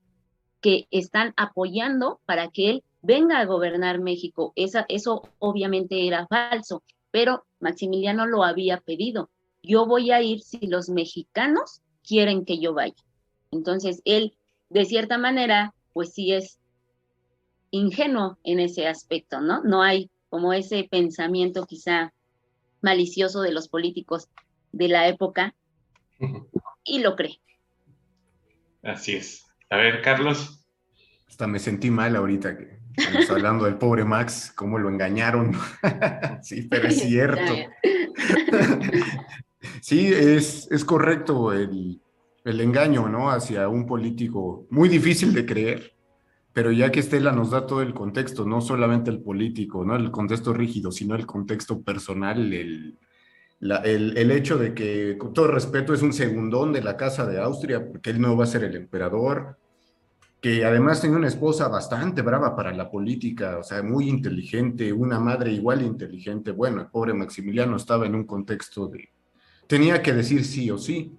[0.61, 4.53] que están apoyando para que él venga a gobernar México.
[4.55, 9.29] Esa, eso obviamente era falso pero Maximiliano lo había pedido.
[9.63, 12.95] Yo voy a ir si los mexicanos quieren que yo vaya.
[13.51, 14.37] Entonces, él,
[14.69, 16.59] de cierta manera, pues sí es
[17.71, 19.63] ingenuo en ese aspecto, ¿no?
[19.63, 22.13] No hay como ese pensamiento quizá
[22.81, 24.29] malicioso de los políticos
[24.71, 25.55] de la época
[26.83, 27.41] y lo cree.
[28.83, 29.45] Así es.
[29.69, 30.55] A ver, Carlos.
[31.27, 35.53] Hasta me sentí mal ahorita que Estamos hablando del pobre Max, cómo lo engañaron.
[36.41, 37.53] sí, pero es cierto.
[39.81, 42.01] sí, es, es correcto el,
[42.43, 43.29] el, engaño, ¿no?
[43.29, 45.93] Hacia un político muy difícil de creer,
[46.53, 49.95] pero ya que Estela nos da todo el contexto, no solamente el político, ¿no?
[49.95, 52.97] El contexto rígido, sino el contexto personal, el,
[53.61, 57.39] el, el, hecho de que, con todo respeto, es un segundón de la Casa de
[57.39, 59.57] Austria, porque él no va a ser el emperador,
[60.41, 65.19] que además tenía una esposa bastante brava para la política, o sea, muy inteligente, una
[65.19, 66.51] madre igual inteligente.
[66.51, 69.09] Bueno, el pobre Maximiliano estaba en un contexto de,
[69.67, 71.17] tenía que decir sí o sí.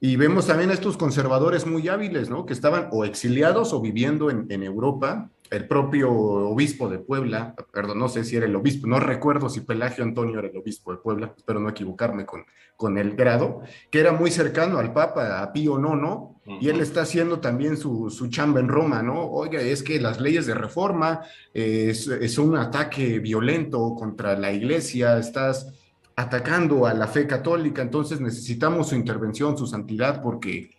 [0.00, 2.44] Y vemos también a estos conservadores muy hábiles, ¿no?
[2.44, 8.08] Que estaban o exiliados o viviendo en, Europa el propio obispo de Puebla, perdón, no
[8.08, 11.32] sé si era el obispo, no recuerdo si Pelagio Antonio era el obispo de Puebla,
[11.36, 12.44] espero no equivocarme con,
[12.76, 17.02] con el grado, que era muy cercano al Papa, a Pío IX, y él está
[17.02, 19.24] haciendo también su, su, chamba en Roma, ¿no?
[19.24, 25.18] Oiga, es que las leyes de reforma es, es un ataque violento contra la iglesia,
[25.18, 25.72] estás
[26.16, 30.70] atacando a la fe católica, entonces necesitamos su intervención, su santidad, porque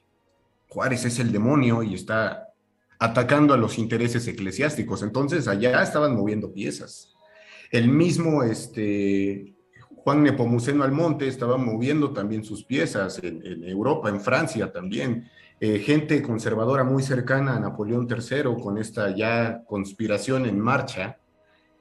[0.70, 2.50] Juárez es el demonio y está
[3.00, 5.04] atacando a los intereses eclesiásticos.
[5.04, 7.14] Entonces allá estaban moviendo piezas.
[7.72, 9.56] El mismo este,
[9.90, 15.30] Juan Nepomuceno Almonte estaba moviendo también sus piezas en, Europa, en Francia también.
[15.60, 21.18] Eh, gente conservadora muy cercana a Napoleón III con esta ya conspiración en marcha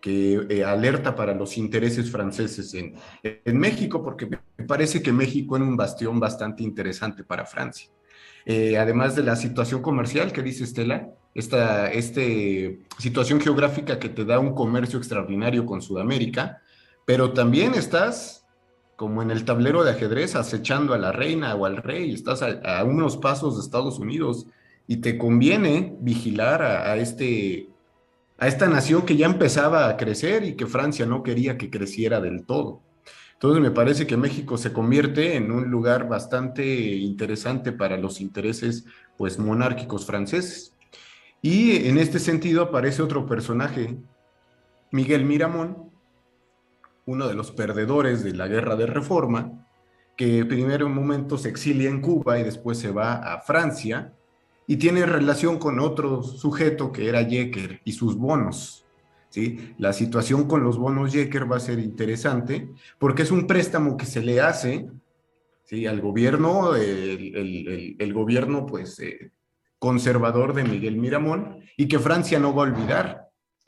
[0.01, 5.63] que eh, alerta para los intereses franceses en, México, porque me parece que México es
[5.63, 7.89] un bastión bastante interesante para Francia.
[8.45, 14.27] Eh, además de la situación comercial que dice Estela, esta este situación geográfica que te
[14.27, 16.61] da un comercio extraordinario con Sudamérica,
[17.07, 18.43] pero también estás
[18.96, 22.85] como en el tablero de ajedrez acechando a la reina o al rey, estás a,
[22.85, 24.46] unos pasos de Estados Unidos
[24.87, 27.68] y te conviene vigilar a, este,
[28.38, 32.20] a esta nación que ya empezaba a crecer y que Francia no quería que creciera
[32.20, 32.83] del todo.
[33.35, 36.64] Entonces me parece que México se convierte en un lugar bastante
[36.96, 38.85] interesante para los intereses
[39.18, 40.74] pues monárquicos franceses.
[41.42, 43.98] Y en este sentido aparece otro personaje,
[44.90, 45.90] Miguel Miramón,
[47.07, 49.67] uno de los perdedores de la guerra de reforma,
[50.17, 54.12] que primero un momento se exilia en Cuba y después se va a Francia
[54.67, 58.85] y tiene relación con otro sujeto que era Jecker y sus bonos.
[59.79, 64.07] La situación con los bonos Jecker va a ser interesante porque es un préstamo que
[64.07, 64.88] se le hace
[65.64, 65.87] ¿sí?
[65.87, 69.33] al gobierno, el, gobierno pues eh,
[69.79, 73.24] conservador de Miguel Miramón y que Francia no va a olvidar.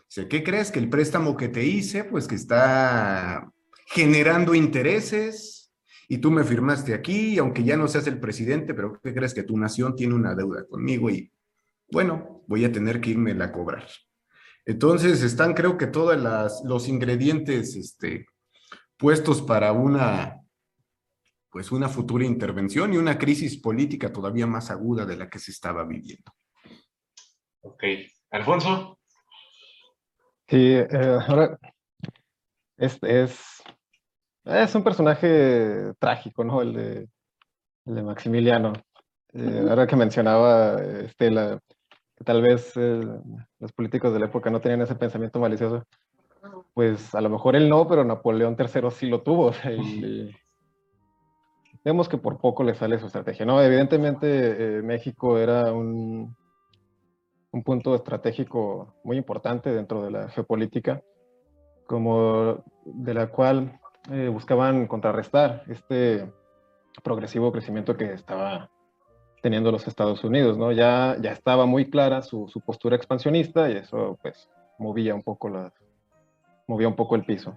[0.08, 0.70] ¿Qué crees?
[0.70, 3.52] Que el préstamo que te hice pues que está
[3.86, 5.72] generando intereses
[6.08, 9.34] y tú me firmaste aquí, aunque ya no seas el presidente, pero ¿qué crees?
[9.34, 11.32] Que tu nación tiene una deuda conmigo y
[11.90, 13.86] bueno, voy a tener que irme a cobrar.
[14.64, 18.26] Entonces están creo que todos los ingredientes este,
[18.96, 20.40] puestos para una,
[21.50, 25.52] pues una futura intervención y una crisis política todavía más aguda de la que se
[25.52, 26.32] estaba viviendo.
[27.60, 27.84] Ok.
[28.30, 28.98] Alfonso.
[30.48, 31.58] Sí, eh, ahora
[32.76, 36.62] es, es, un personaje trágico, ¿no?
[36.62, 37.08] El de,
[37.84, 38.72] de Maximiliano.
[39.32, 41.58] Eh, ahora que mencionaba Estela,
[42.14, 43.00] que tal vez eh,
[43.58, 45.82] los políticos de la época no tenían ese pensamiento malicioso,
[46.74, 49.52] pues a lo mejor él no, pero Napoleón III sí lo tuvo.
[51.84, 53.44] vemos que por poco le sale su estrategia.
[53.44, 56.36] No, evidentemente México era un,
[57.56, 61.02] un punto estratégico muy importante dentro de la geopolítica,
[61.86, 63.80] como de la cual
[64.12, 66.30] eh, buscaban contrarrestar este
[67.02, 68.70] progresivo crecimiento que estaba
[69.42, 70.70] teniendo los Estados Unidos, ¿no?
[70.70, 75.48] Ya, ya estaba muy clara su, su postura expansionista y eso pues movía un poco,
[75.48, 75.72] la,
[76.66, 77.56] movía un poco el piso.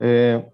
[0.00, 0.44] Eh,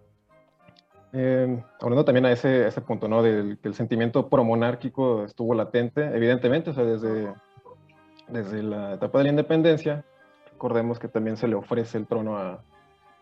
[1.12, 3.20] eh, hablando también a ese, ese punto, ¿no?
[3.20, 7.33] Del que el sentimiento promonárquico estuvo latente, evidentemente, o sea, desde
[8.32, 10.04] desde la etapa de la independencia,
[10.50, 12.62] recordemos que también se le ofrece el trono a,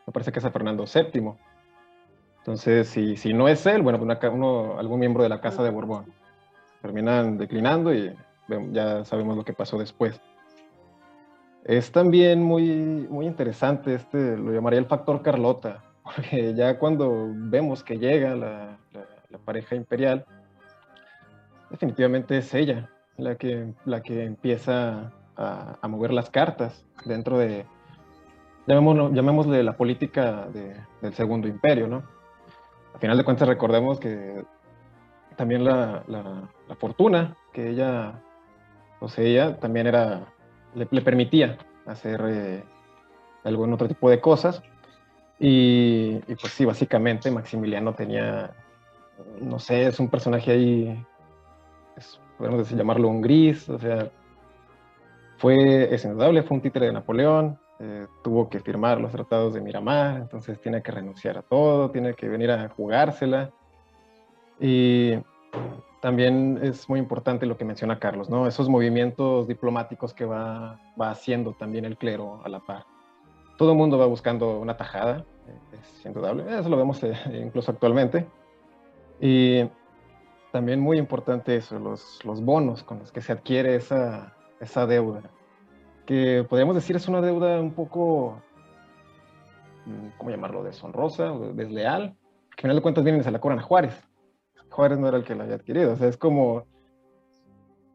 [0.06, 1.34] me parece que es a Fernando VII.
[2.38, 6.06] Entonces, si, no es él, bueno, uno, algún miembro de la Casa de Borbón.
[6.80, 8.14] Terminan declinando y
[8.72, 10.20] ya sabemos lo que pasó después.
[11.64, 17.84] Es también muy, muy interesante, este, lo llamaría el factor Carlota, porque ya cuando vemos
[17.84, 18.78] que llega la
[19.44, 20.24] pareja imperial,
[21.70, 22.88] definitivamente es ella,
[23.18, 27.66] la que, la que empieza a, mover las cartas dentro de,
[28.66, 30.48] llamémosle la política
[31.02, 32.02] del Segundo Imperio, ¿no?
[32.94, 34.44] A final de cuentas recordemos que
[35.36, 36.02] también la,
[36.78, 38.20] fortuna que ella
[38.98, 40.26] poseía también era,
[40.74, 42.64] le, permitía hacer eh,
[43.44, 44.62] algún otro tipo de cosas.
[45.40, 48.50] Y, y, pues sí, básicamente Maximiliano tenía,
[49.40, 51.06] no sé, es un personaje ahí,
[51.96, 54.10] es podemos decir, llamarlo un gris, o sea,
[55.36, 59.60] fue, es indudable, fue un títere de Napoleón, eh, tuvo que firmar los tratados de
[59.60, 63.50] Miramar, entonces tiene que renunciar a todo, tiene que venir a jugársela.
[64.58, 65.14] Y
[66.00, 68.46] también es muy importante lo que menciona Carlos, ¿no?
[68.46, 72.84] Esos movimientos diplomáticos que va, va haciendo también el clero a la par.
[73.56, 77.70] Todo el mundo va buscando una tajada, eh, es indudable, eso lo vemos eh, incluso
[77.70, 78.26] actualmente.
[79.20, 79.68] Y
[80.52, 85.22] también muy importante eso, los, los bonos con los que se adquiere esa, esa deuda,
[86.06, 88.40] que podríamos decir es una deuda un poco,
[89.86, 92.16] mm, ¿cómo llamarlo?, deshonrosa, desleal,
[92.56, 94.02] que al final de cuentas vienen y se la cobran a Juárez.
[94.70, 96.66] Juárez no era el que la había adquirido, o sea, es como,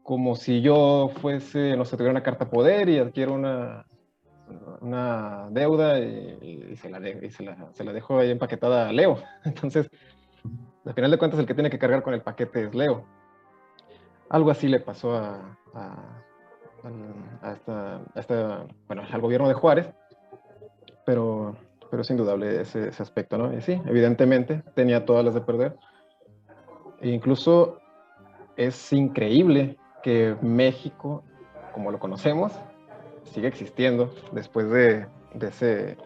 [0.02, 3.86] como si yo fuese, no sé, tuviera una carta poder y adquiero una,
[4.80, 9.18] una deuda y, se, la y se, la, se la dejo ahí empaquetada a Leo.
[9.44, 9.90] Entonces,
[10.86, 13.04] al final de cuentas, el que tiene que cargar con el paquete es Leo.
[14.28, 15.38] Algo así le pasó a,
[19.12, 19.88] al gobierno de Juárez,
[21.04, 21.56] pero,
[21.92, 23.56] es indudable ese, aspecto, ¿no?
[23.56, 25.76] Y sí, evidentemente tenía todas las de perder.
[27.00, 27.78] E incluso
[28.56, 31.22] es increíble que México,
[31.72, 32.52] como lo conocemos,
[33.24, 35.96] siga existiendo después de, de ese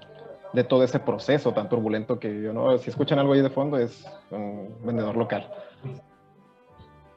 [0.53, 2.79] de todo ese proceso tan turbulento que yo ¿no?
[2.79, 5.51] Si escuchan algo ahí de fondo, es un vendedor local.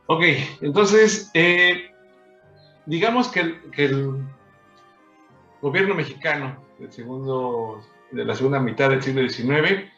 [0.08, 0.24] Ok,
[0.62, 1.90] entonces, eh,
[2.86, 3.40] digamos que
[3.78, 4.26] el,
[5.62, 9.90] gobierno mexicano del segundo, de la segunda mitad del siglo XIX,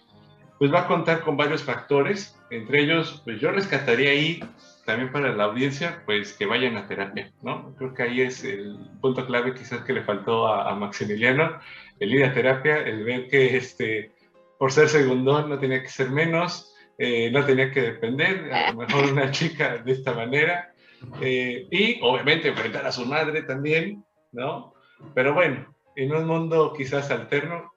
[0.60, 4.39] pues va a contar con varios factores, entre ellos, pues yo rescataría ahí
[4.86, 7.74] también para la audiencia, pues que vayan a terapia, ¿no?
[7.78, 11.60] Creo que ahí es el punto clave quizás que le faltó a, Maximiliano,
[12.00, 14.12] el ir a terapia, el ver que este,
[14.60, 18.80] por ser segundón no tenía que ser menos, eh, no tenía que depender, a lo
[18.80, 20.74] mejor una chica de esta manera,
[21.22, 24.74] eh, y obviamente enfrentar a su madre también, ¿no?
[25.14, 27.74] Pero bueno, en un mundo quizás alterno,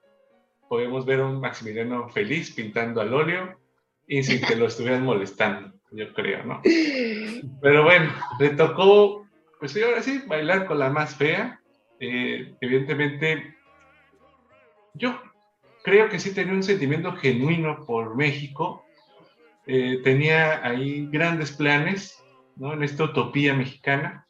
[0.69, 3.61] podemos ver a un Maximiliano feliz pintando al óleo
[4.07, 6.61] y sin que lo estuvieran molestando, yo creo, ¿no?
[7.61, 9.27] Pero bueno, le tocó,
[9.59, 11.61] pues sí, ahora sí, bailar con la más fea.
[12.01, 13.57] Eh, evidentemente,
[14.95, 15.21] yo
[15.83, 18.85] creo que sí tenía un sentimiento genuino por México.
[19.67, 22.23] Eh, tenía ahí grandes planes,
[22.57, 22.73] ¿no?
[22.73, 24.27] En esta utopía mexicana,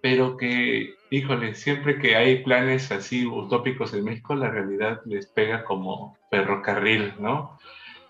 [0.00, 5.64] pero que, híjole, siempre que hay planes así utópicos en México, la realidad les pega
[5.64, 7.58] como ferrocarril, ¿no?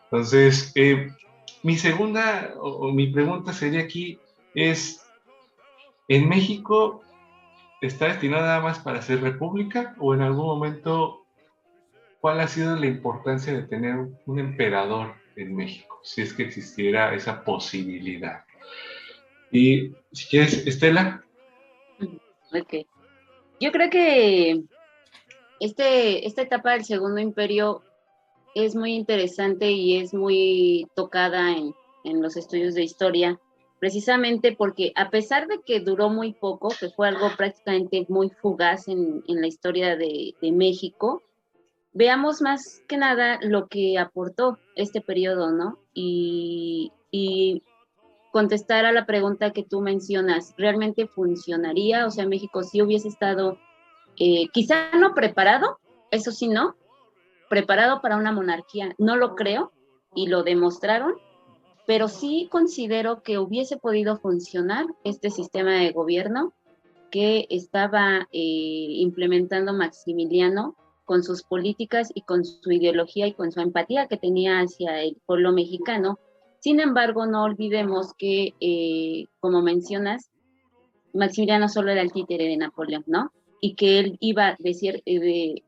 [0.05, 1.11] Entonces, eh,
[1.63, 4.19] mi segunda o mi pregunta sería aquí
[4.55, 5.05] es,
[6.09, 7.03] en México
[7.81, 11.25] está destinado nada más para ser república o en algún momento
[12.21, 13.97] cuál ha sido la importancia de tener
[14.27, 18.45] un emperador en México, si es que existiera esa posibilidad.
[19.53, 21.25] Y si quieres, Estela.
[22.53, 22.87] Ok.
[23.61, 24.63] Yo creo que
[25.61, 27.83] este, esta etapa del Segundo Imperio
[28.65, 33.41] es muy interesante y es muy tocada en, en los estudios de historia,
[33.79, 38.89] precisamente porque a pesar de que duró muy poco, que fue algo prácticamente muy fugaz
[38.89, 41.23] en, en la historia de, de, México,
[41.93, 45.79] veamos más que nada lo que aportó este periodo, ¿no?
[45.95, 47.63] Y, y
[48.33, 52.07] contestar a la pregunta que tú mencionas, ¿realmente funcionaría?
[52.07, 53.59] O sea, México sí hubiese estado,
[54.19, 55.79] eh, quizá no preparado,
[56.11, 56.77] eso sí, no,
[57.49, 59.73] preparado para una monarquía, no lo creo
[60.15, 61.15] y lo demostraron,
[61.87, 66.53] pero sí considero que hubiese podido funcionar este sistema de gobierno
[67.11, 73.61] que estaba eh, implementando Maximiliano con sus políticas y con su ideología y con su
[73.61, 76.19] empatía que tenía hacia el pueblo mexicano.
[76.61, 80.31] Sin embargo, no olvidemos que, eh, como mencionas,
[81.15, 83.33] Maximiliano solo era el títere de Napoleón, ¿no?
[83.61, 85.63] Y que él iba a decir, eh,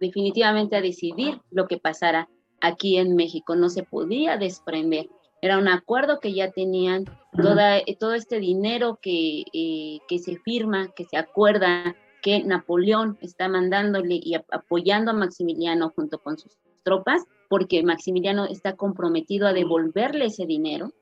[0.00, 2.28] definitivamente a decidir lo que pasara
[2.60, 5.08] aquí en México, no se podía desprender.
[5.42, 7.04] Era un acuerdo que ya tenían,
[7.40, 13.16] toda, eh, todo este dinero que, eh, que se firma, que se acuerda, que Napoleón
[13.22, 19.54] está mandándole y apoyando a Maximiliano junto con sus tropas, porque Maximiliano está comprometido a
[19.54, 20.92] devolverle ese dinero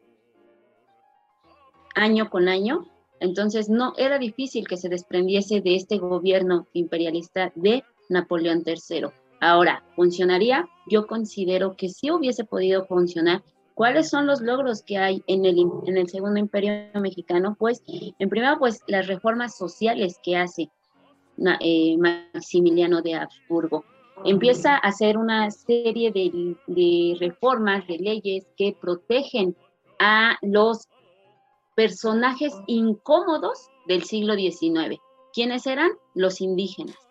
[1.94, 2.86] año con año.
[3.20, 9.06] Entonces no era difícil que se desprendiese de este gobierno imperialista de Napoleón III.
[9.40, 10.68] Ahora, ¿funcionaría?
[10.86, 13.42] Yo considero que sí hubiese podido funcionar.
[13.74, 17.54] ¿Cuáles son los logros que hay en el, en el Segundo Imperio Mexicano?
[17.56, 20.68] Pues, en primer pues las reformas sociales que hace
[21.60, 23.84] eh, Maximiliano de Habsburgo.
[24.24, 29.54] Empieza a hacer una serie de, de reformas, de leyes que protegen
[30.00, 30.88] a los
[31.76, 35.00] personajes incómodos del siglo XIX.
[35.32, 35.90] ¿Quiénes eran?
[36.14, 37.07] Los indígenas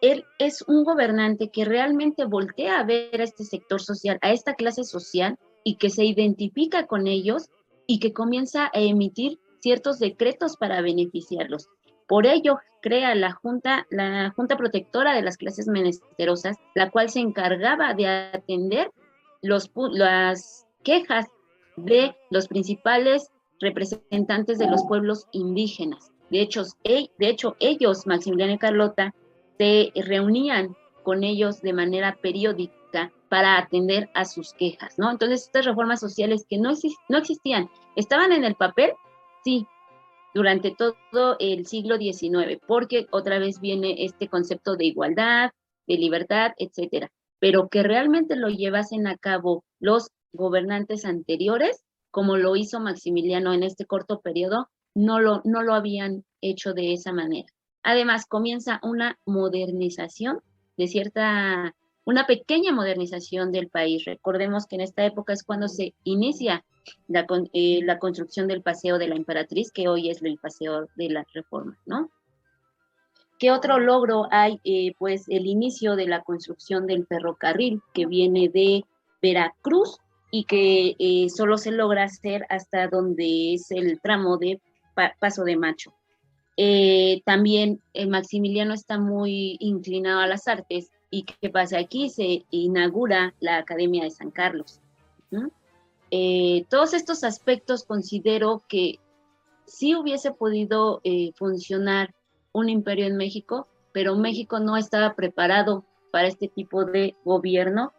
[0.00, 4.54] él es un gobernante que realmente voltea a ver a este sector social, a esta
[4.54, 7.50] clase social y que se identifica con ellos
[7.86, 11.68] y que comienza a emitir ciertos decretos para beneficiarlos.
[12.06, 17.20] Por ello, crea la Junta, la Junta Protectora de las Clases Menesterosas, la cual se
[17.20, 18.90] encargaba de atender
[19.42, 21.26] los, las quejas
[21.76, 23.30] de los principales
[23.60, 26.12] representantes de los pueblos indígenas.
[26.30, 29.14] De hecho, de hecho ellos, Maximiliano y Carlota,
[29.58, 35.10] se reunían con ellos de manera periódica para atender a sus quejas, ¿no?
[35.10, 36.72] Entonces, estas reformas sociales que no,
[37.08, 38.92] no existían, estaban en el papel,
[39.44, 39.66] sí,
[40.34, 45.50] durante todo el siglo XIX, porque otra vez viene este concepto de igualdad,
[45.86, 52.56] de libertad, etcétera, pero que realmente lo llevasen a cabo los gobernantes anteriores, como lo
[52.56, 57.48] hizo Maximiliano en este corto periodo, no lo, no lo habían hecho de esa manera.
[57.86, 60.40] Además, comienza una modernización
[60.76, 61.72] de cierta,
[62.04, 64.04] una pequeña modernización del país.
[64.04, 66.64] Recordemos que en esta época es cuando se inicia
[67.06, 71.24] la, eh, construcción del Paseo de la Emperatriz, que hoy es el Paseo de la
[71.32, 72.10] Reforma, ¿no?
[73.38, 74.60] ¿Qué otro logro hay?
[74.64, 78.84] Eh, pues el inicio de la construcción del ferrocarril que viene de
[79.22, 79.98] Veracruz
[80.32, 84.60] y que eh, solo se logra hacer hasta donde es el tramo de
[85.20, 85.94] Paso de Macho.
[86.56, 91.78] Eh, también eh, Maximiliano está muy inclinado a las artes y ¿qué pasa?
[91.78, 94.80] Aquí se inaugura la Academia de San Carlos.
[96.10, 98.98] Eh, todos estos aspectos considero que
[99.66, 101.02] sí hubiese podido
[101.34, 102.14] funcionar
[102.52, 107.92] un imperio en México, pero México no estaba preparado para este tipo de gobierno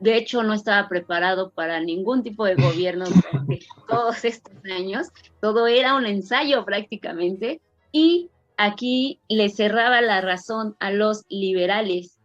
[0.00, 5.08] de hecho, no estaba preparado para ningún tipo de gobierno durante todos estos años.
[5.40, 7.60] Todo era un ensayo prácticamente.
[7.92, 12.18] Y aquí le cerraba la razón a los liberales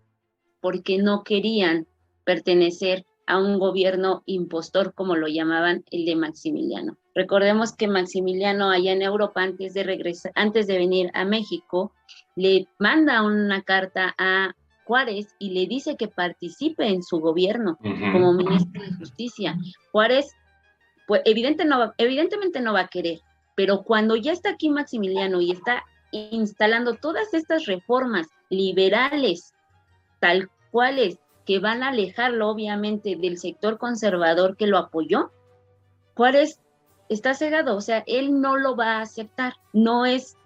[0.62, 1.86] porque no querían
[2.24, 6.98] pertenecer a un gobierno impostor, como lo llamaban el de Maximiliano.
[7.14, 11.92] Recordemos que Maximiliano allá en Europa, antes de regresar, antes de venir a México,
[12.36, 14.54] le manda una carta a
[14.86, 17.78] Juárez y le dice que participe en su gobierno
[18.14, 19.58] como ministro de Justicia.
[19.92, 20.32] Juárez,
[21.08, 23.20] pues evidente no, evidentemente no va a querer,
[23.56, 29.54] pero cuando ya está aquí Maximiliano y está instalando todas estas reformas liberales,
[30.20, 35.32] tal cuales, que van a alejarlo obviamente del sector conservador que lo apoyó,
[36.16, 36.60] Juárez
[37.10, 40.38] está cegado, o sea, él no lo va a aceptar, no es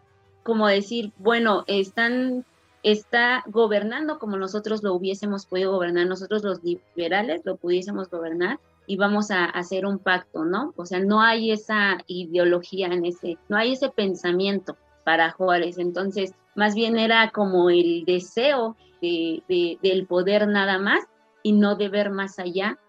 [0.44, 2.46] como decir, bueno, están
[2.84, 8.98] está gobernando como nosotros lo hubiésemos podido gobernar, nosotros los liberales lo pudiésemos gobernar y
[8.98, 10.74] vamos a hacer un pacto, ¿no?
[10.76, 16.34] O sea, no hay esa ideología en ese, no hay ese pensamiento para Juárez, entonces
[16.56, 21.04] más bien era como el deseo de, del poder nada más
[21.44, 22.80] y no de ver más allá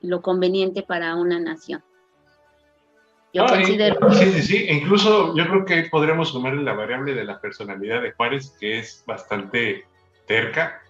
[0.00, 1.82] lo conveniente para una nación.
[3.32, 4.12] Yo considero...
[4.12, 4.66] Sí, sí, sí.
[4.70, 9.04] Incluso yo creo que podremos sumarle la variable de la personalidad de Juárez, que es
[9.06, 9.84] bastante
[10.26, 10.82] terca,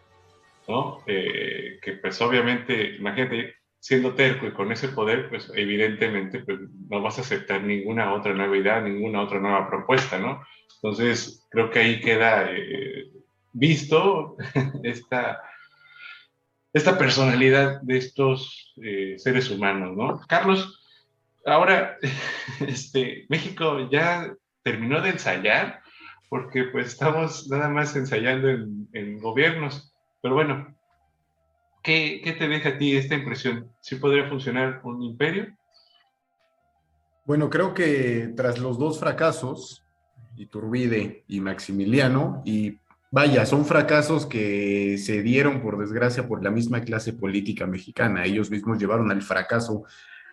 [0.68, 1.02] ¿no?
[1.06, 6.58] Eh, que pues obviamente, imagínate, siendo terco y con ese poder, pues evidentemente pues,
[6.88, 10.44] no vas a aceptar ninguna otra nueva idea, ninguna otra nueva propuesta, ¿no?
[10.76, 13.10] Entonces, creo que ahí queda eh,
[13.52, 14.36] visto
[14.82, 15.42] esta,
[16.72, 20.20] esta personalidad de estos eh, seres humanos, ¿no?
[20.28, 20.78] Carlos,
[21.44, 21.96] Ahora,
[22.60, 25.80] este, México ya terminó de ensayar,
[26.28, 29.94] porque pues estamos nada más ensayando en, gobiernos.
[30.20, 30.76] Pero bueno,
[31.82, 33.70] ¿qué, te deja a ti esta impresión?
[33.80, 35.56] ¿Sí podría funcionar un imperio?
[37.24, 39.84] Bueno, creo que tras los dos fracasos,
[40.36, 42.78] Iturbide y Maximiliano, y
[43.10, 48.24] vaya, son fracasos que se dieron por desgracia por la misma clase política mexicana.
[48.24, 49.84] Ellos mismos llevaron al fracaso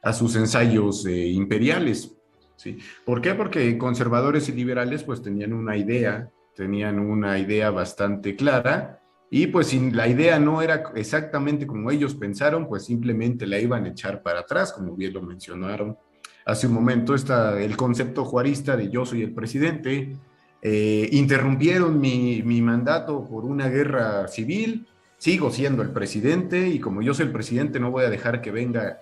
[0.05, 2.15] a sus ensayos eh, imperiales.
[2.55, 2.77] ¿sí?
[3.03, 3.33] ¿Por qué?
[3.33, 9.01] Porque conservadores y liberales pues tenían una idea, tenían una idea bastante clara
[9.31, 13.85] y pues si la idea no era exactamente como ellos pensaron, pues simplemente la iban
[13.85, 15.97] a echar para atrás, como bien lo mencionaron
[16.45, 20.15] hace un momento, está el concepto juarista de yo soy el presidente,
[20.61, 24.87] eh, interrumpieron mi, mi mandato por una guerra civil,
[25.17, 28.51] sigo siendo el presidente y como yo soy el presidente no voy a dejar que
[28.51, 28.99] venga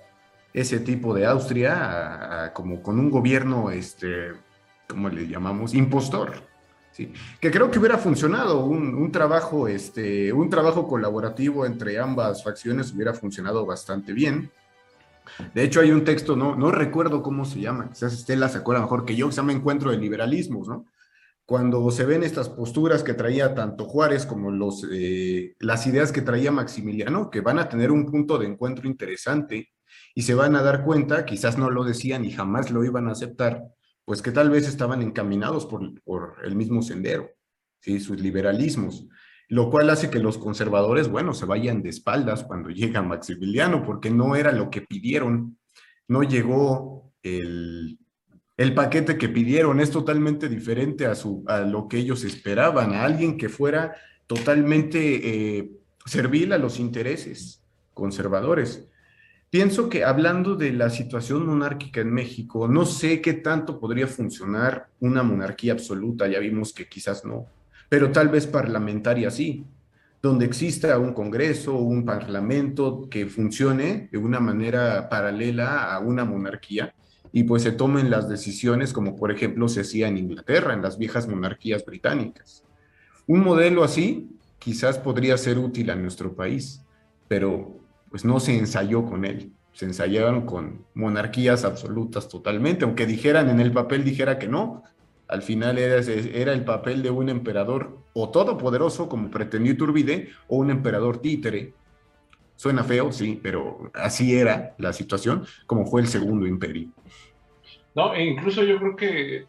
[0.53, 4.33] ese tipo de Austria como con un gobierno, este,
[4.87, 5.73] ¿cómo le llamamos?
[5.73, 6.33] Impostor.
[6.91, 7.11] ¿sí?
[7.41, 13.13] Que creo que hubiera funcionado, un, trabajo, este, un trabajo colaborativo entre ambas facciones hubiera
[13.13, 14.51] funcionado bastante bien.
[15.55, 18.81] De hecho, hay un texto, no, no recuerdo cómo se llama, quizás Estela se acuerda
[18.81, 20.85] mejor que yo, que se llama Encuentro de Liberalismos, ¿no?
[21.45, 26.21] Cuando se ven estas posturas que traía tanto Juárez como los, eh, las ideas que
[26.21, 29.73] traía Maximiliano, que van a tener un punto de encuentro interesante
[30.15, 33.11] y se van a dar cuenta, quizás no lo decían y jamás lo iban a
[33.11, 33.63] aceptar,
[34.05, 37.31] pues que tal vez estaban encaminados por, el mismo sendero,
[37.79, 37.99] ¿sí?
[37.99, 39.07] sus liberalismos,
[39.49, 44.09] lo cual hace que los conservadores, bueno, se vayan de espaldas cuando llega Maximiliano, porque
[44.09, 45.57] no era lo que pidieron,
[46.07, 47.97] no llegó el,
[48.57, 53.03] el paquete que pidieron, es totalmente diferente a, su, a lo que ellos esperaban, a
[53.03, 53.95] alguien que fuera
[54.27, 55.71] totalmente eh,
[56.05, 58.87] servil a los intereses conservadores.
[59.53, 64.87] Pienso que hablando de la situación monárquica en México, no sé qué tanto podría funcionar
[64.99, 67.45] una monarquía absoluta, ya vimos que quizás no,
[67.87, 69.63] pero tal vez parlamentaria sí,
[70.23, 76.95] donde exista un Congreso, un Parlamento que funcione de una manera paralela a una monarquía
[77.31, 80.97] y pues se tomen las decisiones como por ejemplo se hacía en Inglaterra, en las
[80.97, 82.63] viejas monarquías británicas.
[83.27, 86.83] Un modelo así quizás podría ser útil a nuestro país,
[87.27, 87.82] pero
[88.13, 89.53] pues no se ensayó con él.
[89.71, 94.83] Se ensayaron con monarquías absolutas totalmente, aunque dijeran en el papel, dijera que no.
[95.27, 100.69] Al final era, el papel de un emperador o todopoderoso, como pretendió Iturbide, o un
[100.69, 101.73] emperador títere.
[102.55, 106.89] Suena feo, sí, pero así era la situación, como fue el segundo imperio.
[107.95, 109.45] No, e incluso yo creo que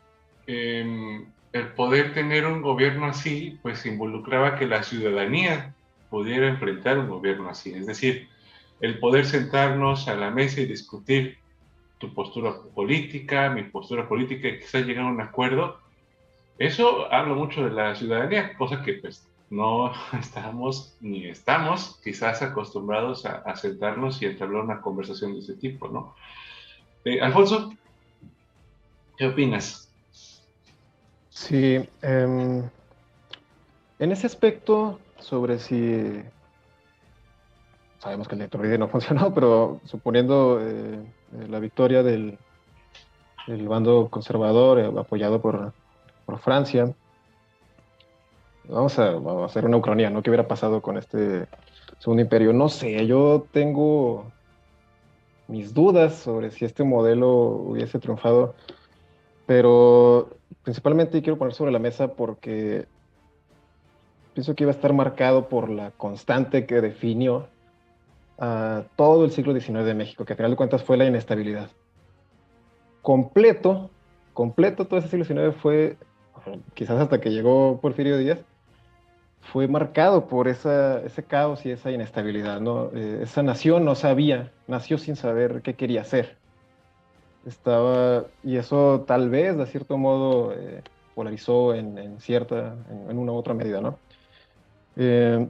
[0.46, 5.74] em, el poder tener un gobierno así, pues involucraba que la ciudadanía
[6.08, 7.74] pudiera enfrentar un gobierno así.
[7.74, 8.32] Es decir,
[8.80, 11.38] el poder sentarnos a la mesa y discutir
[11.98, 15.78] tu postura política, mi postura política y quizás llegar a un acuerdo,
[16.58, 23.24] eso habla mucho de la ciudadanía, cosa que pues no estamos ni estamos quizás acostumbrados
[23.26, 26.14] a, sentarnos y entablar una conversación de ese tipo, ¿no?
[27.04, 27.72] Eh, Alfonso,
[29.16, 29.90] ¿qué opinas?
[31.30, 32.62] Sí, em,
[33.98, 36.22] en ese aspecto sobre si
[38.04, 41.00] sabemos que el Iturbide no funcionó, pero suponiendo eh,
[41.32, 42.38] eh, la victoria del,
[43.48, 45.72] bando conservador eh, apoyado por,
[46.40, 46.94] Francia,
[48.68, 50.22] vamos a, hacer una ucrania, ¿no?
[50.22, 51.46] ¿Qué hubiera pasado con este
[51.98, 52.52] segundo imperio?
[52.52, 54.32] No sé, yo tengo
[55.48, 58.54] mis dudas sobre si este modelo hubiese triunfado,
[59.46, 60.30] pero
[60.62, 62.86] principalmente quiero poner sobre la mesa porque
[64.32, 67.48] pienso que iba a estar marcado por la constante que definió
[68.38, 71.70] a todo el siglo XIX de México, que a final de cuentas fue la inestabilidad.
[73.02, 73.90] Completo,
[74.32, 75.96] completo todo ese siglo XIX fue
[76.74, 78.38] quizás hasta que llegó Porfirio Díaz,
[79.40, 82.60] fue marcado por ese caos y esa inestabilidad.
[82.60, 82.90] ¿no?
[82.94, 86.36] Eh, esa nación no sabía, nació sin saber qué quería hacer.
[87.46, 90.82] Estaba, y eso tal vez, de cierto modo, eh,
[91.14, 92.74] polarizó en, cierta,
[93.08, 93.98] en, una u otra medida, ¿no?
[94.96, 95.46] Eh,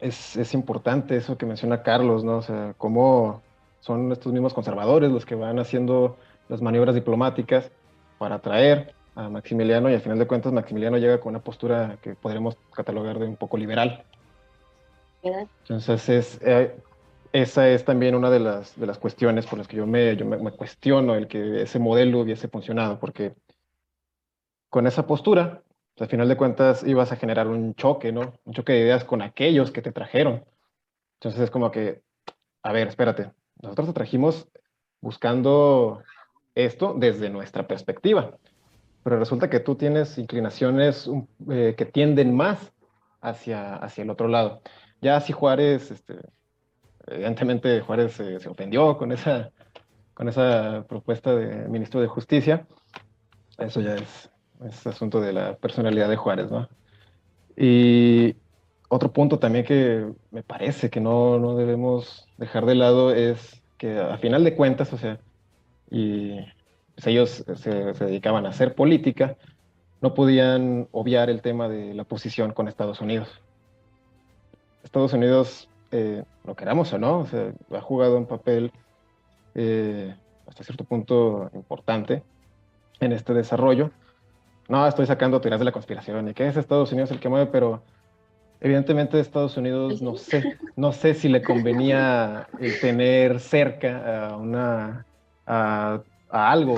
[0.00, 2.38] es, es, importante eso que menciona Carlos, ¿no?
[2.38, 3.42] O sea, cómo
[3.80, 6.16] son estos mismos conservadores los que van haciendo
[6.48, 7.70] las maniobras diplomáticas
[8.18, 12.14] para atraer a Maximiliano y al final de cuentas Maximiliano llega con una postura que
[12.14, 14.04] podríamos catalogar de un poco liberal.
[15.22, 16.74] Entonces es, eh,
[17.32, 20.26] esa es también una de las, de las cuestiones por las que yo, me, yo
[20.26, 23.34] me, cuestiono el que ese modelo hubiese funcionado, porque
[24.68, 25.62] con esa postura,
[26.00, 28.34] al final de cuentas ibas a generar un choque, ¿no?
[28.44, 30.44] Un choque de ideas con aquellos que te trajeron.
[31.20, 32.02] Entonces es como que,
[32.62, 33.32] a ver, espérate,
[33.62, 34.48] nosotros te trajimos
[35.00, 36.02] buscando
[36.54, 38.34] esto desde nuestra perspectiva
[39.02, 41.10] pero resulta que tú tienes inclinaciones
[41.50, 42.72] eh, que tienden más
[43.20, 44.60] hacia, hacia el otro lado.
[45.00, 46.16] Ya si Juárez, este,
[47.06, 49.50] evidentemente Juárez se, ofendió con esa,
[50.14, 52.66] con esa propuesta de ministro de Justicia,
[53.58, 54.30] eso ya es,
[54.68, 56.68] es asunto de la personalidad de Juárez, ¿no?
[57.56, 58.36] Y
[58.88, 63.98] otro punto también que me parece que no, no debemos dejar de lado es que
[63.98, 65.18] a final de cuentas, o sea,
[65.90, 66.36] y
[66.94, 69.36] pues, ellos se, dedicaban a hacer política,
[70.00, 73.40] no podían obviar el tema de la posición con Estados Unidos.
[74.82, 77.26] Estados Unidos, eh, lo queramos o no,
[77.72, 78.72] ha jugado un papel
[79.54, 80.14] eh,
[80.46, 82.22] hasta cierto punto importante
[83.00, 83.90] en este desarrollo.
[84.70, 87.46] No, estoy sacando teorías de la conspiración y que es Estados Unidos el que mueve,
[87.46, 87.82] pero
[88.60, 95.04] evidentemente Estados Unidos no sé, no sé si le convenía el tener cerca a una
[95.44, 96.00] a
[96.30, 96.76] algo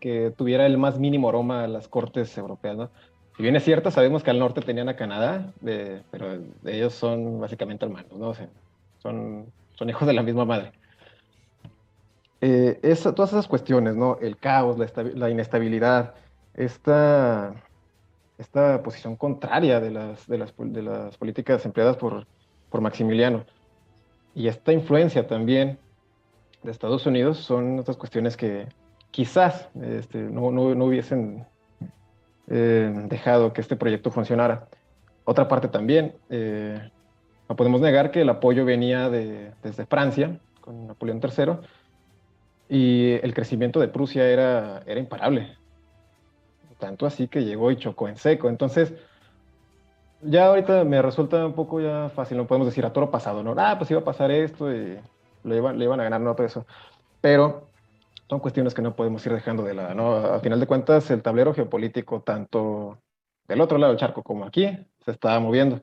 [0.00, 2.90] que, tuviera el más mínimo aroma a las cortes europeas, ¿no?
[3.36, 7.84] Si bien es cierto, sabemos que al norte tenían a Canadá, pero ellos son básicamente
[7.84, 8.34] hermanos, ¿no?
[9.02, 10.72] son, son hijos de la misma madre.
[12.40, 14.18] Eh, todas esas cuestiones, ¿no?
[14.20, 14.76] El caos,
[15.14, 16.14] la, inestabilidad,
[16.54, 17.54] esta,
[18.38, 22.26] esta posición contraria de las, de las, de las políticas empleadas por,
[22.70, 23.44] por Maximiliano
[24.34, 25.78] y esta influencia también
[26.62, 28.66] de Estados Unidos son otras cuestiones que,
[29.12, 31.46] quizás este, no, no, hubiesen
[32.48, 34.66] eh, dejado que este proyecto funcionara.
[35.24, 36.90] Otra parte también, eh,
[37.48, 41.58] no podemos negar que el apoyo venía de, desde Francia, con Napoleón III,
[42.68, 45.56] y el crecimiento de Prusia era, era imparable.
[46.82, 48.48] Tanto así que llegó y chocó en seco.
[48.48, 48.92] Entonces,
[50.20, 53.54] ya ahorita me resulta un poco ya fácil, no podemos decir a toro pasado, ¿no?
[53.56, 54.98] Ah, pues iba a pasar esto y
[55.44, 56.66] le iban, le iban a ganar, no todo eso.
[57.20, 57.68] Pero
[58.28, 60.16] son cuestiones que no podemos ir dejando de lado, ¿no?
[60.16, 62.98] A final de cuentas, el tablero geopolítico, tanto
[63.46, 64.66] del otro lado del charco como aquí,
[65.04, 65.82] se estaba moviendo.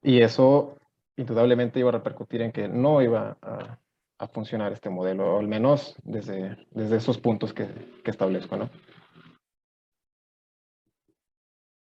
[0.00, 0.78] Y eso
[1.18, 3.78] indudablemente iba a repercutir en que no iba a,
[4.32, 7.66] funcionar este modelo, o al menos desde, desde esos puntos que,
[8.02, 8.70] que establezco, ¿no?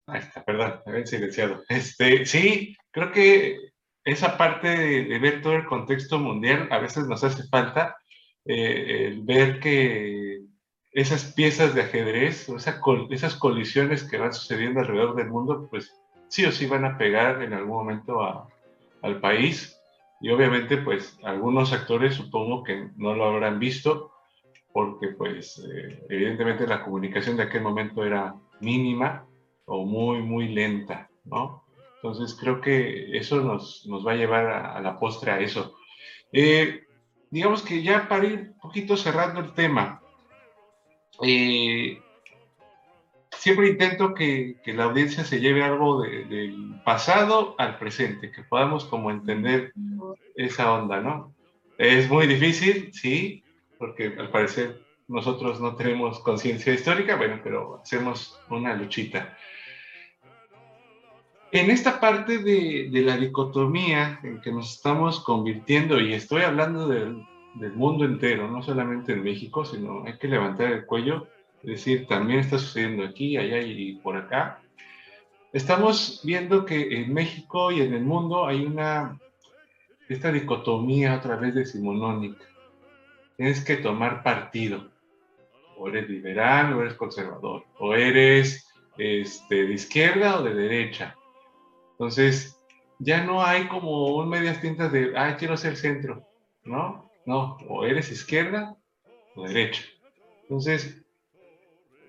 [0.06, 1.62] Ahí está, perdón, me había silenciado.
[1.68, 3.70] Este, sí, creo que
[4.04, 7.96] esa parte de, de, ver todo el contexto mundial a veces nos hace falta
[8.44, 10.42] eh, el ver que
[10.92, 15.92] esas piezas de ajedrez, o esas colisiones que van sucediendo alrededor del mundo, pues
[16.28, 18.48] sí o sí van a pegar en algún momento
[19.02, 19.78] al país.
[20.20, 24.12] Y obviamente, pues algunos actores supongo que no lo habrán visto,
[24.72, 29.26] porque pues eh, evidentemente la comunicación de aquel momento era mínima
[29.66, 31.64] o muy, muy lenta, ¿no?
[31.96, 35.76] Entonces creo que eso nos, nos va a llevar a, la postre a eso.
[36.32, 36.84] Eh,
[37.30, 40.00] digamos que ya para ir un poquito cerrando el tema,
[41.22, 42.00] eh,
[43.30, 49.10] siempre intento que, la audiencia se lleve algo del pasado al presente, que podamos como
[49.10, 49.72] entender
[50.34, 51.34] esa onda, ¿no?
[51.78, 53.42] Es muy difícil, sí,
[53.78, 59.36] porque al parecer nosotros no tenemos conciencia histórica, bueno, pero hacemos una luchita.
[61.56, 67.24] En esta parte de, la dicotomía en que nos estamos convirtiendo, y estoy hablando del,
[67.74, 71.28] mundo entero, no solamente en México, sino hay que levantar el cuello,
[71.62, 74.60] es decir, también está sucediendo aquí, allá y por acá.
[75.54, 79.18] Estamos viendo que en México y en el mundo hay una,
[80.10, 82.44] esta dicotomía otra vez decimonónica.
[83.38, 84.90] Tienes que tomar partido.
[85.78, 87.64] O eres liberal o eres conservador.
[87.78, 91.15] O eres este, de izquierda o de derecha
[91.98, 92.62] entonces,
[92.98, 96.28] ya no hay como un medias tintas de, ah, quiero ser centro,
[96.62, 97.10] ¿no?
[97.24, 98.76] No, o eres izquierda
[99.34, 99.82] o derecha.
[100.42, 101.02] Entonces,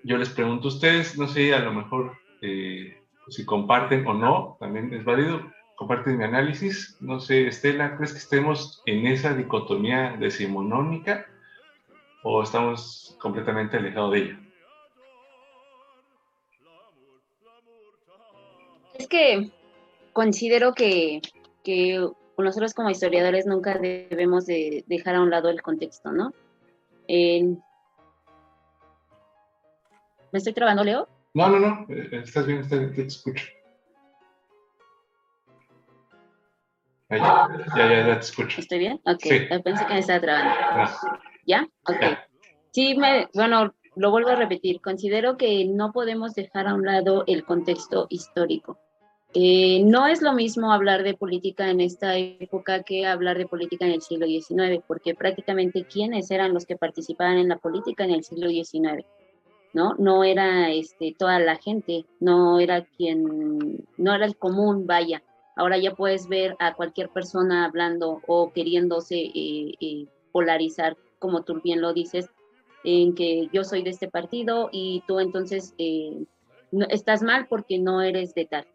[0.04, 4.58] yo les pregunto a ustedes, no sé, a lo mejor eh, si comparten o no,
[4.60, 5.40] también es válido,
[5.74, 6.98] comparten mi análisis.
[7.00, 11.26] No sé, Estela, ¿crees que estemos en esa dicotomía decimonónica
[12.22, 14.40] o estamos completamente alejados de ella?
[18.98, 19.50] Es que
[20.18, 21.20] considero que,
[22.36, 26.34] nosotros como historiadores nunca debemos de dejar a un lado el contexto, ¿no?
[27.06, 27.56] ¿Me
[30.32, 31.08] estoy trabando, Leo?
[31.34, 33.46] No, no, no, eh, estás bien, estás bien, te escucho.
[37.10, 38.60] ya, ya, ya, te escucho.
[38.60, 39.00] ¿Estoy bien?
[39.04, 39.22] Ok,
[39.62, 40.52] pensé que me estaba trabando.
[41.46, 41.64] ¿Ya?
[41.86, 42.18] Ok.
[42.72, 47.22] Sí, me, bueno, lo vuelvo a repetir, considero que no podemos dejar a un lado
[47.28, 48.80] el contexto histórico.
[49.34, 53.84] Eh, no es lo mismo hablar de política en esta época que hablar de política
[53.84, 58.12] en el siglo XIX, porque prácticamente quiénes eran los que participaban en la política en
[58.12, 59.04] el siglo XIX,
[59.74, 59.94] ¿no?
[59.98, 65.22] No era este, toda la gente, no era quien, no era el común, vaya.
[65.56, 71.60] Ahora ya puedes ver a cualquier persona hablando o queriéndose eh, eh, polarizar, como tú
[71.62, 72.30] bien lo dices,
[72.82, 75.74] en que yo soy de este partido y tú entonces
[76.88, 78.66] estás mal porque no eres de tal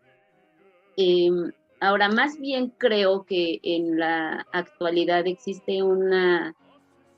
[0.98, 6.56] Em, ahora, más bien creo que en la actualidad existe una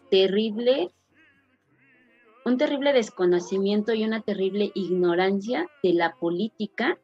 [0.10, 0.92] terrible,
[2.46, 6.98] un terrible desconocimiento y una terrible ignorancia de la política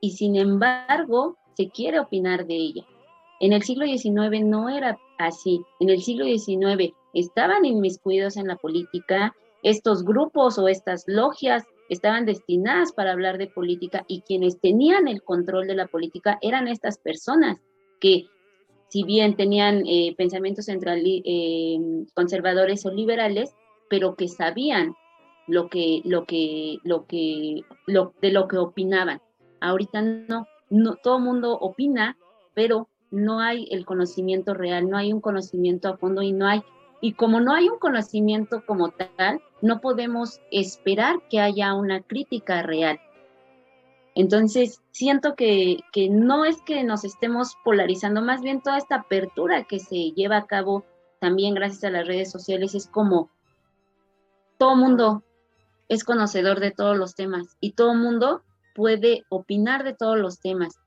[0.00, 2.86] y sin embargo se quiere opinar de ella.
[3.40, 5.62] En el siglo XIX no era así.
[5.80, 12.26] En el siglo XIX estaban inmiscuidos en la política estos grupos o estas logias estaban
[12.26, 16.98] destinadas para hablar de política y quienes tenían el control de la política eran estas
[16.98, 17.60] personas
[18.00, 18.26] que
[18.88, 21.78] si bien tenían eh, pensamientos eh,
[22.14, 23.54] conservadores o liberales,
[23.90, 24.94] pero que sabían
[25.46, 29.20] lo que, lo que, lo que, lo, de lo que opinaban.
[29.60, 32.16] Ahorita no, no, todo mundo opina,
[32.54, 36.62] pero no hay el conocimiento real, no hay un conocimiento a fondo y no hay
[37.00, 42.62] y como no hay un conocimiento como tal, no podemos esperar que haya una crítica
[42.62, 43.00] real.
[44.14, 49.78] Entonces, siento que, no es que nos estemos polarizando, más bien toda esta apertura que
[49.78, 50.84] se lleva a cabo
[51.20, 53.30] también gracias a las redes sociales es como
[54.58, 55.22] todo mundo
[55.88, 58.42] es conocedor de todos los temas y todo mundo
[58.74, 60.78] puede opinar de todos los temas,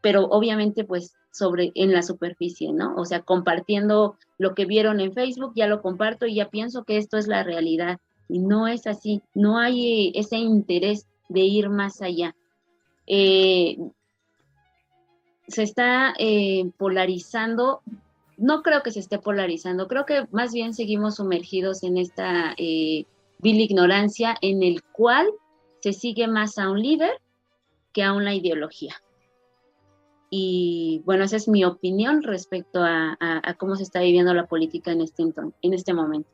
[0.00, 2.94] pero obviamente pues sobre en la superficie, ¿no?
[2.96, 6.96] O sea, compartiendo lo que vieron en Facebook, ya lo comparto y ya pienso que
[6.96, 7.98] esto es la realidad.
[8.30, 12.36] Y no es así, no hay eh, ese interés de ir más allá.
[13.06, 13.76] Eh,
[15.48, 17.82] se está eh, polarizando,
[18.36, 23.60] no creo que se esté polarizando, creo que más bien seguimos sumergidos en esta vil
[23.60, 25.28] ignorancia en el cual
[25.80, 27.20] se sigue más a un líder
[27.92, 28.94] que a una ideología.
[30.30, 33.18] Y bueno, esa es mi opinión respecto a,
[33.58, 35.24] cómo se está viviendo la política en este,
[35.62, 36.30] en este momento.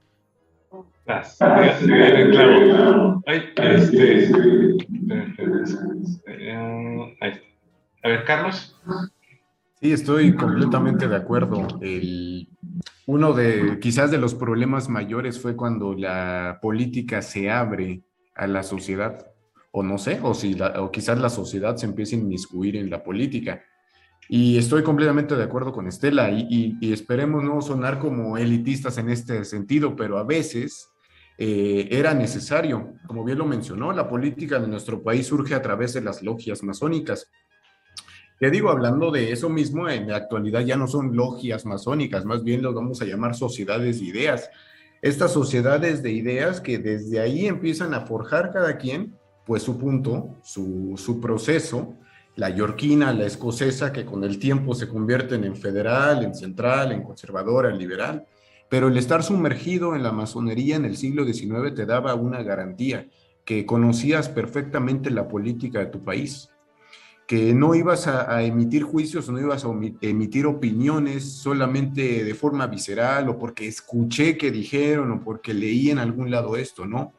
[1.05, 1.37] Gracias.
[1.39, 3.23] claro.
[3.27, 4.31] Este,
[8.03, 8.77] a ver, Carlos.
[9.81, 11.67] Sí, estoy completamente de acuerdo.
[11.81, 12.49] El,
[13.07, 18.03] uno de quizás de los problemas mayores fue cuando la política se abre
[18.35, 19.27] a la sociedad,
[19.71, 23.03] o no sé, o, si o quizás la sociedad se empieza a inmiscuir en la
[23.05, 23.63] política.
[24.29, 29.45] Y estoy completamente de acuerdo con Estela y, esperemos no sonar como elitistas en este
[29.45, 30.91] sentido, pero a veces
[31.39, 32.95] eh, era necesario.
[33.07, 36.63] Como bien lo mencionó, la política de nuestro país surge a través de las logias
[36.63, 37.31] masónicas.
[38.39, 42.45] Te digo, hablando de eso mismo, en la actualidad ya no son logias masónicas, más
[42.45, 44.51] bien los vamos a llamar sociedades de ideas.
[45.01, 49.15] Estas sociedades de ideas que desde ahí empiezan a forjar cada quien,
[49.47, 51.95] pues su punto, su, su proceso,
[52.37, 57.03] la yorquina, la escocesa, que con el tiempo se convierten en federal, en central, en
[57.03, 58.27] conservadora, en liberal.
[58.69, 63.09] Pero el estar sumergido en la masonería en el siglo XIX te daba una garantía,
[63.45, 66.51] que conocías perfectamente la política de tu país,
[67.27, 69.71] que no ibas a, emitir juicios, no ibas a
[70.01, 75.99] emitir opiniones solamente de forma visceral o porque escuché que dijeron o porque leí en
[75.99, 77.13] algún lado esto, ¿no?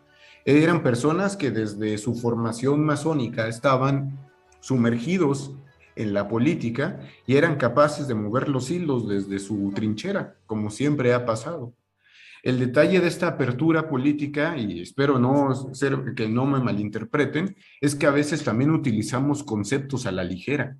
[0.45, 4.26] Eran personas que desde su formación masónica estaban
[4.59, 5.55] sumergidos
[5.95, 11.13] en la política y eran capaces de mover los hilos desde su trinchera, como siempre
[11.13, 11.73] ha pasado.
[12.43, 17.95] El detalle de esta apertura política, y espero no ser, que no me malinterpreten, es
[17.95, 20.77] que a veces también utilizamos conceptos a la ligera,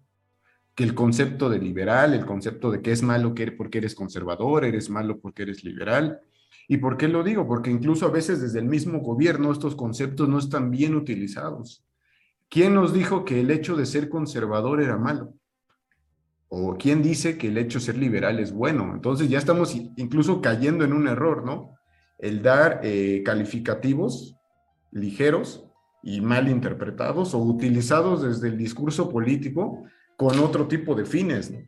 [0.76, 4.90] que el concepto de liberal, el concepto de que es malo porque eres conservador, eres
[4.90, 6.22] malo porque eres liberal,
[6.68, 7.48] ¿Y por qué lo digo?
[7.48, 11.84] Porque incluso a veces desde el mismo gobierno estos conceptos no están bien utilizados.
[12.50, 15.34] ¿Quién nos dijo que el hecho de ser conservador era malo?
[16.50, 18.94] ¿O quién dice que el hecho de ser liberal es bueno?
[18.94, 21.76] Entonces ya estamos incluso cayendo en un error, ¿no?
[22.18, 24.36] El dar eh, calificativos
[24.92, 25.66] ligeros
[26.02, 29.84] y mal interpretados o utilizados desde el discurso político
[30.16, 31.60] con otro tipo de fines, ¿no?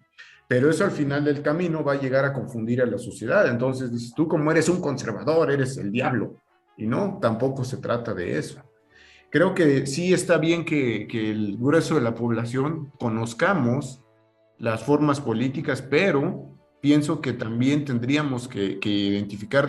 [0.47, 3.47] Pero eso al final del camino va a llegar a confundir a la sociedad.
[3.47, 6.38] Entonces dices, tú como eres un conservador, eres el diablo.
[6.75, 8.59] Y no, tampoco se trata de eso.
[9.32, 14.01] Creo que sí está bien que, el grueso de la población conozcamos
[14.57, 19.67] las formas políticas, pero pienso que también tendríamos que identificar...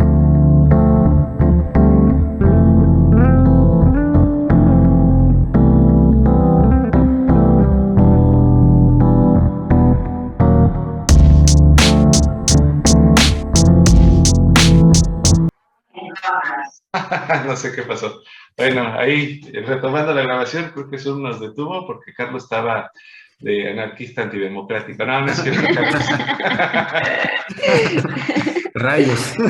[17.47, 18.23] no sé qué pasó.
[18.57, 22.91] Bueno, ahí retomando la grabación, creo que eso nos detuvo porque Carlos estaba
[23.39, 25.05] de anarquista antidemocrático.
[25.05, 26.05] No, no es que Carlos.
[28.75, 29.35] Rayos.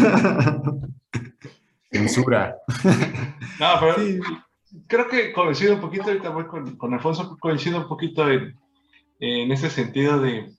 [1.92, 2.56] Censura.
[3.58, 3.96] No, pero
[4.86, 8.56] creo que coincido un poquito, ahorita voy con, con Alfonso, coincido un poquito en,
[9.18, 10.52] en ese sentido de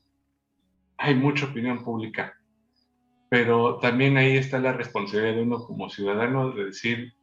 [0.97, 2.35] hay mucha opinión pública
[3.31, 7.13] pero también ahí está la responsabilidad de uno como ciudadano de decir,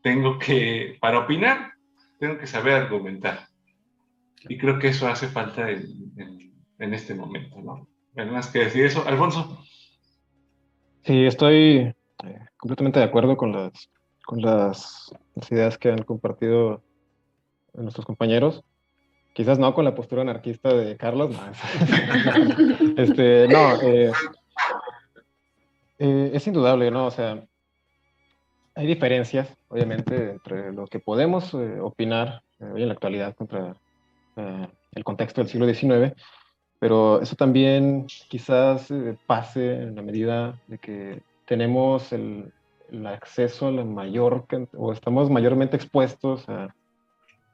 [0.00, 1.72] tengo que, para opinar,
[2.20, 3.48] tengo que saber argumentar.
[4.48, 7.88] Y creo que eso hace falta en, este momento, ¿no?
[8.30, 9.04] más que decir eso.
[9.04, 9.64] Alfonso.
[11.02, 11.92] Sí, estoy
[12.24, 13.90] eh, completamente de acuerdo con las,
[14.24, 15.12] con las,
[15.50, 16.80] ideas que han compartido
[17.74, 18.62] nuestros compañeros.
[19.34, 21.40] Quizás no con la postura anarquista de Carlos, no.
[23.02, 24.12] este, no, eh,
[26.04, 27.06] eh, es indudable, ¿no?
[27.06, 27.46] O sea,
[28.74, 33.76] hay diferencias, obviamente, entre lo que podemos eh, opinar eh, hoy en la actualidad contra
[34.34, 36.12] el contexto del siglo XIX,
[36.80, 38.88] pero eso también quizás
[39.26, 42.52] pase en la medida de que tenemos el,
[43.06, 44.44] acceso a la mayor,
[44.76, 46.74] o estamos mayormente expuestos a,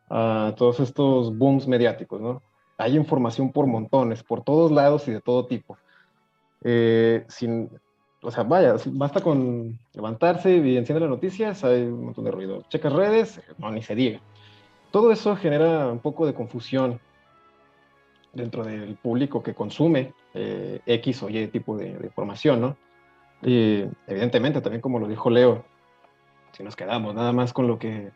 [0.08, 2.42] a todos estos booms mediáticos, ¿no?
[2.78, 5.76] Hay información por montones, por todos lados y de todo tipo.
[7.28, 7.70] sin,
[8.22, 12.64] o sea, vaya, basta con levantarse y enciende las noticias, hay un montón de ruido.
[12.68, 14.20] Checas redes, no, ni se diga.
[14.90, 17.00] Todo eso genera un poco de confusión
[18.32, 22.76] dentro del público que consume eh, X o Y tipo de, información, ¿no?
[23.42, 25.64] Y evidentemente, también como lo dijo Leo,
[26.52, 28.10] si nos quedamos nada más con lo que,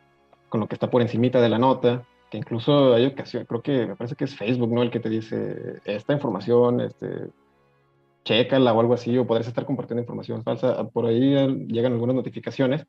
[0.48, 3.86] con lo que está por encimita de la nota, que incluso hay ocasiones, creo que
[3.86, 4.82] me parece que es Facebook, ¿no?
[4.82, 7.28] El que te dice, esta información, este,
[8.24, 10.88] chécala o algo así, o podrías estar compartiendo información falsa.
[10.90, 11.34] Por ahí
[11.66, 12.86] llegan algunas notificaciones.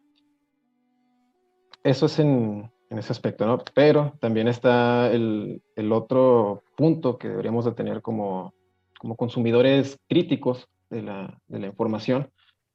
[1.83, 3.57] Eso es en, ese aspecto, ¿no?
[3.73, 5.61] Pero también está el,
[5.91, 8.53] otro punto que deberíamos de tener como,
[8.99, 12.29] como consumidores críticos de la, información.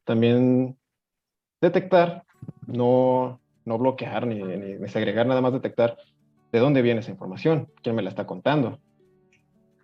[0.05, 0.77] También
[1.61, 2.25] detectar,
[2.67, 5.97] no, no bloquear ni, ni segregar, nada más detectar
[6.53, 8.79] de dónde viene esa información, quién me la está contando,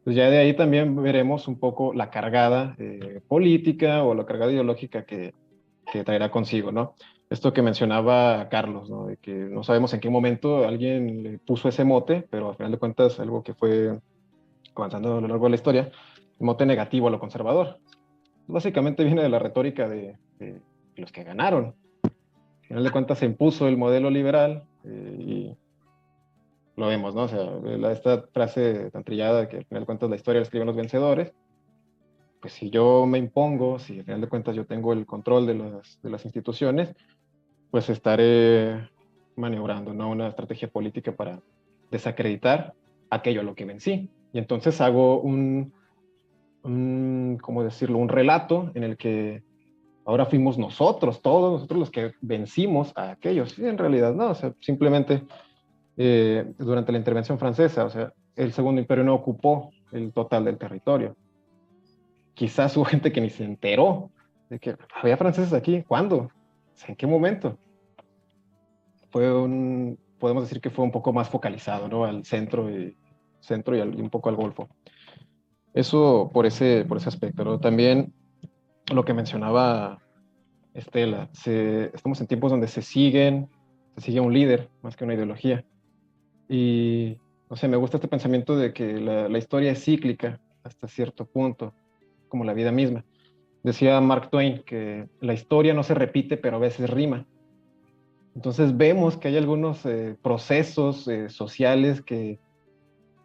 [0.04, 4.52] pues ya de ahí también veremos un poco la cargada eh, política o la cargada
[4.52, 5.34] ideológica que,
[5.90, 6.94] que, traerá consigo, ¿no?
[7.30, 9.06] Esto que mencionaba Carlos, ¿no?
[9.06, 12.72] De que no sabemos en qué momento alguien le puso ese mote, pero al final
[12.72, 13.98] de cuentas algo que fue
[14.74, 15.90] avanzando a lo largo de la historia,
[16.38, 17.78] el mote negativo a lo conservador.
[18.46, 20.16] Básicamente viene de la retórica de,
[20.96, 21.74] los que ganaron.
[22.02, 25.56] Al final de cuentas se impuso el modelo liberal eh, y
[26.76, 27.22] lo vemos, ¿no?
[27.22, 30.66] O sea, esta frase tan trillada que al final de cuentas la historia la escriben
[30.66, 31.32] los vencedores,
[32.40, 35.54] pues si yo me impongo, si al final de cuentas yo tengo el control de
[35.54, 36.94] las, de las instituciones,
[37.70, 38.90] pues estaré
[39.36, 40.10] maniobrando, ¿no?
[40.10, 41.40] Una estrategia política para
[41.90, 42.74] desacreditar
[43.10, 44.10] aquello a lo que vencí.
[44.32, 45.72] Y entonces hago un,
[46.64, 47.98] un, ¿cómo decirlo?
[47.98, 49.42] Un relato en el que
[50.04, 53.58] ahora fuimos nosotros, todos nosotros los que vencimos a aquellos.
[53.58, 55.22] Y en realidad no, o sea, simplemente
[55.96, 60.58] eh, durante la intervención francesa, o sea, el Segundo Imperio no ocupó el total del
[60.58, 61.16] territorio.
[62.34, 64.10] Quizás hubo gente que ni se enteró
[64.50, 65.82] de que había franceses aquí.
[65.86, 66.30] ¿Cuándo?
[66.88, 67.56] ¿En qué momento?
[69.10, 72.04] Fue un, podemos decir que fue un poco más focalizado, ¿no?
[72.04, 72.96] Al centro y,
[73.40, 74.68] centro y, un poco al Golfo.
[75.72, 77.60] Eso por ese, por ese aspecto, ¿no?
[77.60, 78.12] También
[78.92, 79.98] lo que mencionaba
[80.74, 83.48] Estela, estamos en tiempos donde se siguen,
[83.96, 85.64] se sigue un líder más que una ideología.
[86.54, 91.26] Y, o sea, me gusta este pensamiento de que la, historia es cíclica hasta cierto
[91.26, 91.74] punto,
[92.28, 93.04] como la vida misma.
[93.64, 97.26] Decía Mark Twain que la historia no se repite, pero a veces rima.
[98.36, 102.38] Entonces vemos que hay algunos eh, procesos eh, sociales que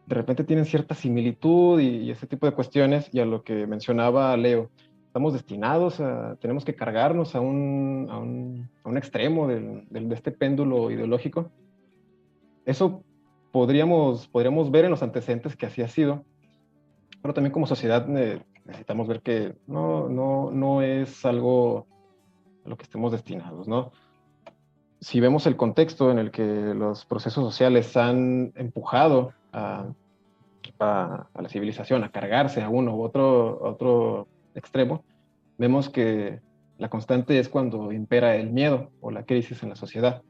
[0.07, 4.35] de repente tienen cierta similitud y, ese tipo de cuestiones, y a lo que mencionaba
[4.37, 4.71] Leo,
[5.05, 10.15] estamos destinados a, tenemos que cargarnos a un, a un, a un extremo del, de
[10.15, 11.51] este péndulo ideológico.
[12.65, 13.03] Eso
[13.51, 16.23] podríamos, podríamos ver en los antecedentes que así ha sido,
[17.21, 21.87] pero también como sociedad eh, necesitamos ver que no, no, no es algo
[22.65, 23.91] a lo que estemos destinados, ¿no?
[25.01, 29.85] Si vemos el contexto en el que los procesos sociales han empujado a,
[30.79, 35.03] a, la civilización a cargarse a uno u otro, otro extremo,
[35.57, 36.41] vemos que
[36.77, 40.21] la constante es cuando impera el miedo o la crisis en la sociedad.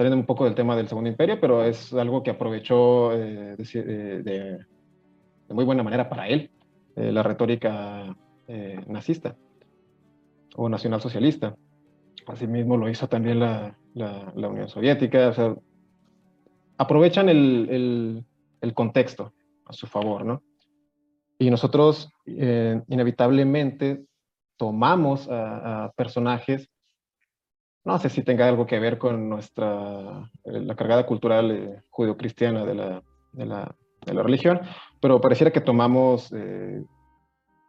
[0.00, 4.22] Saliendo un poco del tema del Segundo Imperio, pero es algo que aprovechó eh, de,
[4.22, 4.64] de,
[5.50, 6.50] muy buena manera para él
[6.96, 8.16] eh, la retórica
[8.48, 9.36] eh, nazista
[10.56, 11.54] o nacionalsocialista.
[12.26, 13.76] Asimismo lo hizo también la,
[14.34, 15.34] Unión Soviética.
[16.78, 18.24] Aprovechan el,
[18.72, 19.34] contexto
[19.66, 20.42] a su favor, ¿no?
[21.38, 24.02] Y nosotros eh, inevitablemente
[24.56, 26.70] tomamos a, personajes,
[27.84, 32.64] no sé si tenga algo que ver con nuestra, eh, la cargada cultural eh, judio-cristiana
[32.64, 33.02] de la,
[33.32, 33.74] de, la,
[34.04, 34.60] de la, religión,
[35.00, 36.32] pero pareciera que tomamos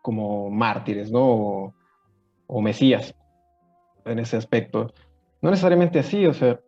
[0.01, 1.73] como mártires, ¿no?
[2.47, 3.15] O, mesías
[4.05, 4.93] en ese aspecto.
[5.41, 6.59] No necesariamente así, o sea,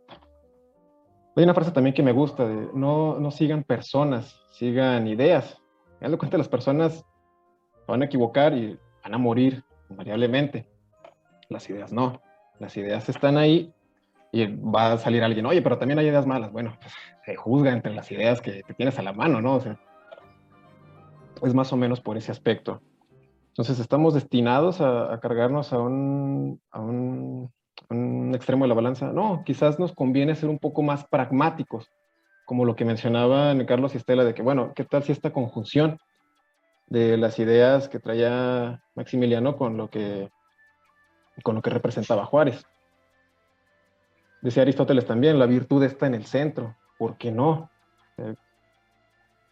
[1.36, 5.60] hay una frase también que me gusta, de no, no sigan personas, sigan ideas.
[6.00, 7.06] Me cuenta, las personas
[7.88, 10.68] van a equivocar y van a morir invariablemente.
[11.50, 12.22] Las ideas no.
[12.60, 13.72] Las ideas están ahí
[14.32, 16.52] y va a salir alguien, oye, pero también hay ideas malas.
[16.52, 16.94] Bueno, pues
[17.26, 19.60] se juzga entre las ideas que, tienes a la mano, ¿no?
[21.42, 22.82] Es más o menos por ese aspecto.
[23.50, 27.52] Entonces estamos destinados a, cargarnos a un, a un
[27.90, 29.12] un extremo de la balanza.
[29.12, 31.90] No, quizás nos conviene ser un poco más pragmáticos,
[32.46, 35.98] como lo que mencionaban Carlos y Estela, de que, bueno, ¿qué tal si esta conjunción
[36.88, 40.30] de las ideas que traía Maximiliano con lo que,
[41.42, 42.66] con lo que representaba Juárez?
[44.42, 47.70] Decía Aristóteles también, la virtud está en el centro, ¿por qué no?
[48.18, 48.36] Eh,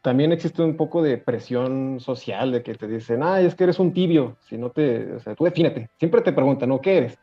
[0.02, 3.80] también existe un poco de presión social de que te dicen, ay, es que eres
[3.80, 5.90] un tibio, si no te, o sea, tú defínete.
[5.98, 6.82] Siempre te preguntan, ¿no?
[6.82, 7.20] ¿Qué eres?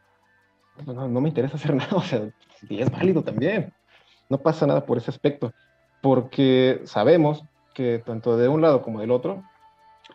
[0.87, 2.31] no, me interesa hacer nada, o sea,
[2.69, 3.73] y es válido también.
[4.29, 5.53] No pasa nada por ese aspecto,
[6.01, 7.45] porque sabemos
[7.75, 9.43] que tanto de un lado como del otro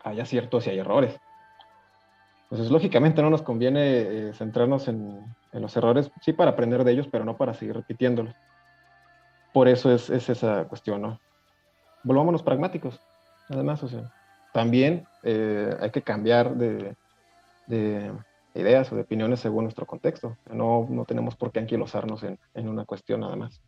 [0.02, 1.18] hay aciertos y hay errores.
[2.44, 5.20] Entonces, lógicamente no nos conviene eh, centrarnos en,
[5.52, 8.34] los errores, sí para aprender de ellos, pero no para seguir repitiéndolos.
[9.52, 11.20] Por eso es, esa cuestión, ¿no?
[12.02, 13.00] Volvámonos pragmáticos,
[13.48, 13.88] además, o
[14.52, 16.94] también eh, hay que cambiar de,
[18.54, 20.36] ideas o de opiniones según nuestro contexto.
[20.52, 23.62] No, no tenemos por qué anquilosarnos en, en una cuestión nada más.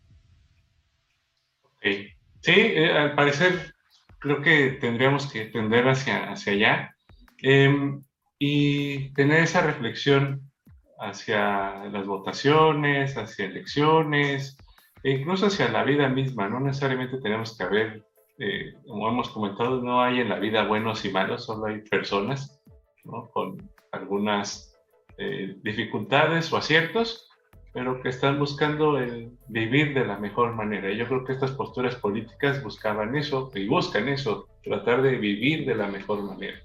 [1.81, 3.75] Sí, eh, al parecer
[4.19, 6.97] creo que tendríamos que tender hacia, hacia allá
[7.39, 8.03] em,
[8.39, 10.51] y tener esa reflexión
[10.99, 14.57] hacia las votaciones, hacia elecciones,
[15.03, 16.49] e incluso hacia la vida misma.
[16.49, 18.05] No necesariamente tenemos que haber,
[18.39, 22.61] eh, como hemos comentado, no hay en la vida buenos y malos, solo hay personas
[23.05, 23.29] ¿no?
[23.31, 24.75] con algunas
[25.19, 27.29] eh, dificultades o aciertos,
[27.73, 30.91] pero que están buscando el vivir de la mejor manera.
[30.93, 35.75] Yo creo que estas posturas políticas buscaban eso y buscan eso, tratar de vivir de
[35.75, 36.59] la mejor manera.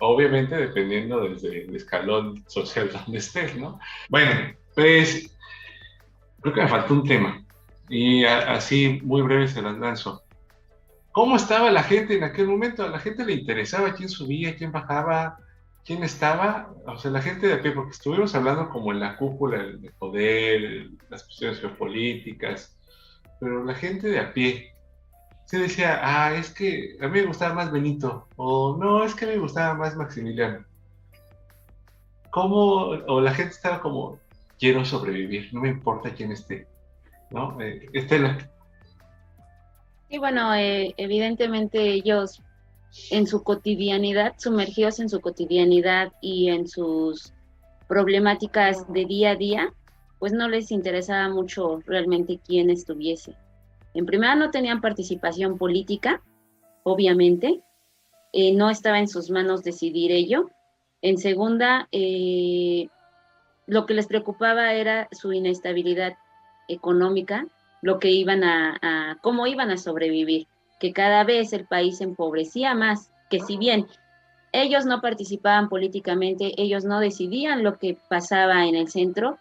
[0.00, 3.78] Obviamente dependiendo desde escalón social donde estés, ¿no?
[4.08, 5.36] Bueno, pues
[6.40, 7.44] creo que me faltó un tema
[7.88, 10.22] y así muy breve se las lanzo.
[11.12, 12.84] ¿Cómo estaba la gente en aquel momento?
[12.84, 15.38] A la gente le interesaba quién subía, quién bajaba,
[15.84, 19.16] quién estaba, o sea, la gente de a pie, porque estuvimos hablando como en la
[19.16, 22.76] cúpula del poder, las cuestiones geopolíticas,
[23.40, 24.72] pero la gente de a pie
[25.48, 29.24] se decía, ah, es que a mí me gustaba más Benito, o no, es que
[29.24, 30.62] me gustaba más Maximiliano.
[32.28, 32.88] ¿Cómo?
[33.08, 34.18] O la gente estaba como,
[34.58, 36.66] quiero sobrevivir, no me importa quién esté,
[37.30, 37.58] ¿no?
[37.62, 38.36] Eh, Estela.
[40.10, 42.42] Y bueno, eh, evidentemente ellos
[43.10, 47.32] en su cotidianidad, sumergidos en su cotidianidad y en sus
[47.88, 49.72] problemáticas de día a día,
[50.18, 53.34] pues no les interesaba mucho realmente quién estuviese.
[53.98, 56.22] En primera no tenían participación política,
[56.84, 57.62] obviamente,
[58.32, 60.50] eh, no estaba en sus manos decidir ello.
[61.02, 62.86] En segunda, eh,
[63.66, 66.16] lo que les preocupaba era su inestabilidad
[66.68, 67.44] económica,
[67.82, 70.46] lo que iban a cómo iban a sobrevivir
[70.78, 73.88] que cada vez el país empobrecía más, que si bien
[74.52, 79.40] ellos no participaban políticamente, ellos no decidían lo que pasaba en el centro,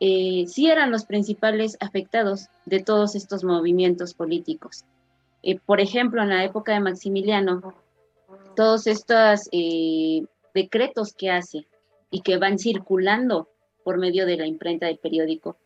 [0.00, 4.84] eh, sí eran los principales afectados de todos estos movimientos políticos.
[5.42, 7.74] Eh, por ejemplo, en la época de Maximiliano,
[8.56, 10.24] todos estos eh,
[10.54, 11.66] decretos que hace
[12.10, 13.48] y que van circulando
[13.84, 15.56] por medio de la imprenta del periódico,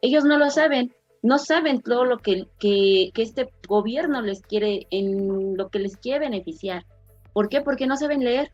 [0.00, 5.56] ellos no lo saben, no saben todo lo que, que, este gobierno les quiere, en
[5.56, 6.86] lo que les quiere beneficiar.
[7.34, 7.60] ¿Por qué?
[7.60, 8.52] Porque no saben leer,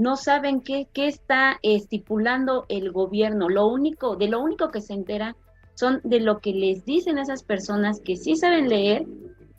[0.00, 3.50] no saben qué, qué está estipulando el gobierno.
[3.50, 5.36] Lo único, de lo único que se entera
[5.74, 9.06] son de lo que les dicen esas personas que sí saben leer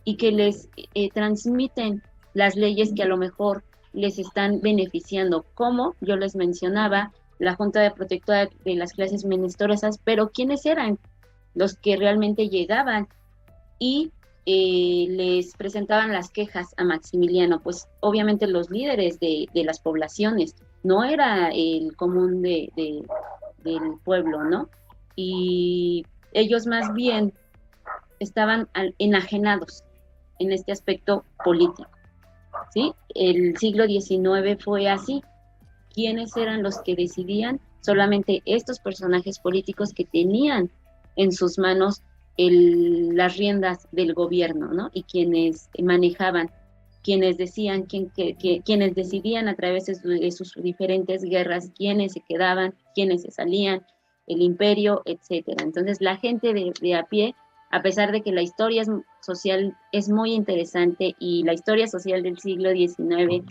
[0.03, 2.01] y que les eh, transmiten
[2.33, 3.63] las leyes que a lo mejor
[3.93, 9.99] les están beneficiando, como yo les mencionaba, la Junta de Protectora de las Clases Ministrosas,
[10.03, 10.97] pero ¿quiénes eran
[11.53, 13.07] los que realmente llegaban.
[13.79, 14.11] Y
[14.45, 17.61] eh, les presentaban las quejas a Maximiliano?
[17.61, 22.71] Pues obviamente los líderes de, las poblaciones, no era el común de,
[23.63, 24.69] del pueblo, ¿no?
[25.15, 27.33] Y ellos más bien
[28.19, 29.83] estaban enajenados
[30.39, 31.89] en este aspecto político.
[32.73, 32.93] ¿sí?
[33.15, 35.23] El siglo XIX fue así.
[35.93, 37.59] ¿Quiénes eran los que decidían?
[37.81, 40.71] Solamente estos personajes políticos que tenían
[41.15, 42.01] en sus manos
[42.37, 44.89] las riendas del gobierno, ¿no?
[44.93, 46.49] Y quienes manejaban,
[47.03, 53.31] quienes decían, quienes decidían a través de, sus diferentes guerras, quiénes se quedaban, quiénes se
[53.31, 53.85] salían,
[54.27, 55.63] el imperio, etcétera.
[55.63, 57.35] Entonces la gente de a pie
[57.71, 58.83] a pesar de que la historia
[59.21, 63.45] social es muy interesante y la historia social del siglo XIX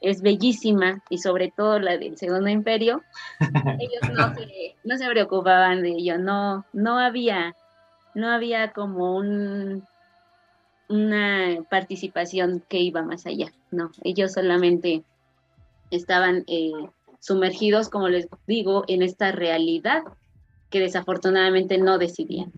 [0.00, 3.02] es bellísima y sobre todo la del Segundo Imperio,
[3.78, 4.34] ellos
[4.84, 7.54] no se, preocupaban de ello, no, no había,
[8.16, 9.84] no había como un,
[10.88, 15.04] una participación que iba más allá, no, ellos solamente
[15.90, 16.72] estaban eh,
[17.20, 20.02] sumergidos, como les digo, en esta realidad
[20.70, 22.52] que desafortunadamente no decidían.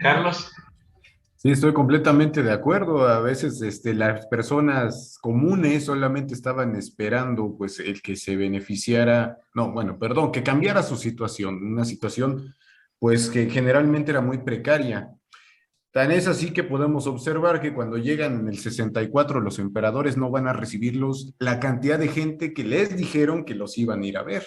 [0.00, 0.50] Carlos.
[1.36, 3.06] Sí, estoy completamente de acuerdo.
[3.06, 9.72] A veces este, las personas comunes solamente estaban esperando pues el que se beneficiara, no,
[9.72, 12.54] bueno, perdón, que cambiara su situación, una situación
[12.98, 15.10] pues que generalmente era muy precaria.
[15.90, 20.30] Tan es así que podemos observar que cuando llegan en el 64 los emperadores no
[20.30, 24.18] van a recibirlos la cantidad de gente que les dijeron que los iban a ir
[24.18, 24.44] a ver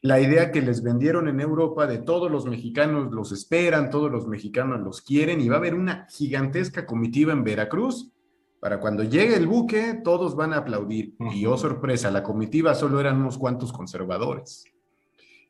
[0.00, 4.28] la idea que les vendieron en Europa de todos los mexicanos los esperan, todos los
[4.28, 8.12] mexicanos los quieren y va a haber una gigantesca comitiva en Veracruz.
[8.60, 11.14] Para cuando llegue el buque, todos van a aplaudir.
[11.32, 14.64] Y oh sorpresa, la comitiva solo eran unos cuantos conservadores.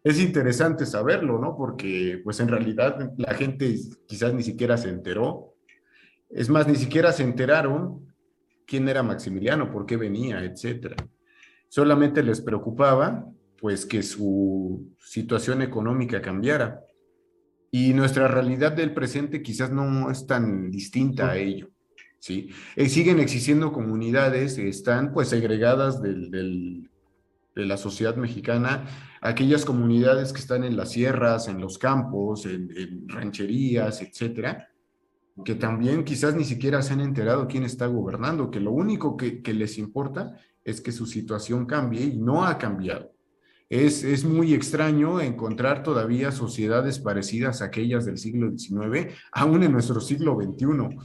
[0.09, 1.55] Es interesante saberlo, ¿no?
[1.55, 5.55] Porque pues en realidad la gente quizás ni siquiera se enteró.
[6.31, 8.11] Es más, ni siquiera se enteraron
[8.67, 10.97] quién era Maximiliano, por qué venía, etcétera.
[11.69, 13.27] Solamente les preocupaba
[13.61, 16.81] pues que su situación económica cambiara.
[17.71, 21.69] Y nuestra realidad del presente quizás no es tan distinta a ello.
[22.19, 22.49] ¿sí?
[22.77, 26.89] Eh, siguen existiendo comunidades, están pues segregadas de
[27.57, 28.87] la sociedad mexicana,
[29.21, 34.69] aquellas comunidades que están en las sierras, en los campos, en, rancherías, etcétera,
[35.45, 39.43] que también quizás ni siquiera se han enterado quién está gobernando, que lo único que,
[39.43, 43.13] que les importa es que su situación cambie y no ha cambiado.
[43.71, 50.01] Es, muy extraño encontrar todavía sociedades parecidas a aquellas del siglo XIX, aún en nuestro
[50.01, 50.97] siglo XXI.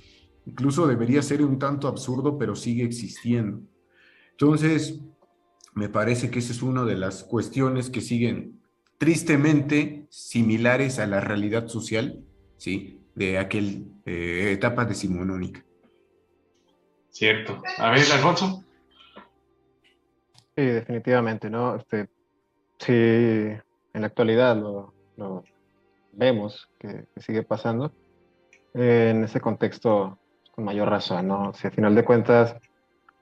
[0.46, 3.62] Incluso debería ser un tanto absurdo, pero sigue existiendo.
[4.32, 5.02] Entonces,
[5.74, 8.62] me parece que esa es una de las cuestiones que siguen
[8.98, 12.24] tristemente similares a la realidad social,
[12.58, 13.00] ¿sí?
[13.16, 15.64] De aquella eh, etapa decimonónica.
[17.10, 17.62] Cierto.
[17.78, 18.64] A ver, Alfonso.
[20.56, 21.76] Sí, definitivamente, ¿no?
[21.76, 22.08] Este,
[22.86, 23.62] Sí, en
[23.94, 24.94] la actualidad lo,
[26.12, 27.94] vemos que, sigue pasando.
[28.74, 30.18] en ese contexto,
[30.52, 31.54] con mayor razón, ¿no?
[31.54, 32.58] Si al final de cuentas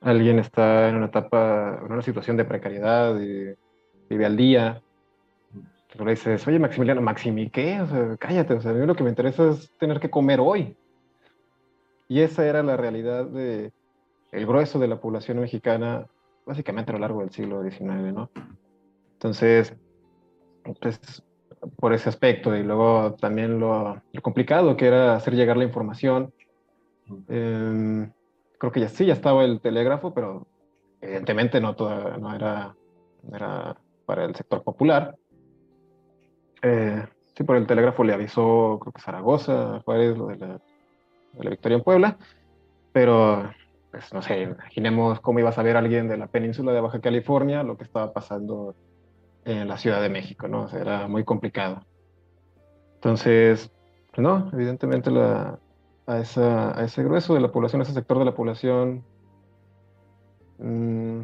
[0.02, 3.56] alguien está en una etapa, en una situación de precariedad y
[4.10, 4.82] vive al día,
[5.96, 7.82] tú le dices, oye Maximiliano, Maximi, ¿qué?
[7.82, 10.40] O sea, cállate, o sea, a mí lo que me interesa es tener que comer
[10.40, 10.76] hoy.
[12.08, 13.72] Y esa era la realidad de
[14.32, 16.08] el grueso de la población mexicana,
[16.46, 18.30] básicamente a lo largo del siglo XIX, ¿no?
[19.14, 19.76] Entonces,
[20.82, 21.24] pues,
[21.78, 26.34] por ese aspecto y luego también lo, complicado que era hacer llegar la información.
[27.28, 28.12] Em,
[28.62, 30.46] creo que ya sí, ya estaba el telégrafo, pero
[31.02, 31.76] evidentemente no,
[32.20, 32.76] no, era,
[33.34, 33.76] era
[34.06, 35.16] para el sector popular.
[36.62, 37.04] Eh,
[37.36, 40.48] sí, por el telégrafo le avisó, creo que Zaragoza, Juárez, lo de la,
[41.34, 42.20] de la victoria en Puebla,
[42.94, 43.52] pero
[43.90, 47.64] pues no sé, imaginemos cómo iba a saber alguien de la península de Baja California
[47.64, 48.76] lo que estaba pasando
[49.44, 50.66] en la Ciudad de México, ¿no?
[50.66, 51.84] O sea, era muy complicado.
[52.94, 53.72] Entonces,
[54.12, 55.58] pues no, evidentemente la,
[56.08, 59.04] a, ese grueso de la población, a ese sector de la población,
[60.60, 61.22] mmm,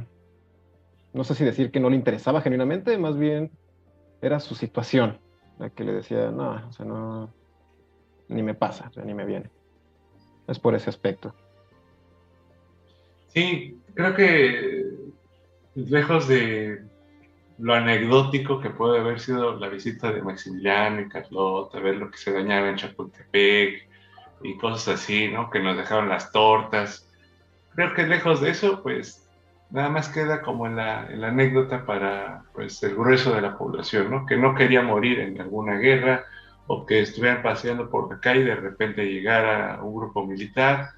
[1.13, 3.51] no sé si decir que no le interesaba genuinamente, más bien
[4.21, 5.19] era su situación
[5.59, 7.33] la que le decía, no, o sea, no,
[8.27, 9.49] ni me pasa, ni me viene.
[10.47, 11.33] Es por ese aspecto.
[13.27, 14.85] Sí, creo que
[15.75, 16.83] lejos de
[17.59, 22.17] lo anecdótico que puede haber sido la visita de Maximiliano y Carlota, ver lo que
[22.17, 23.86] se dañaba en Chapultepec
[24.41, 25.49] y cosas así, ¿no?
[25.49, 27.09] Que nos dejaron las tortas.
[27.75, 29.27] Creo que lejos de eso, pues
[29.69, 34.25] nada más queda como en la, anécdota para pues, el grueso de la población, ¿no?
[34.25, 36.25] Que no quería morir en alguna guerra
[36.67, 40.89] o que estuvieran paseando por acá y de repente llegara un grupo militar.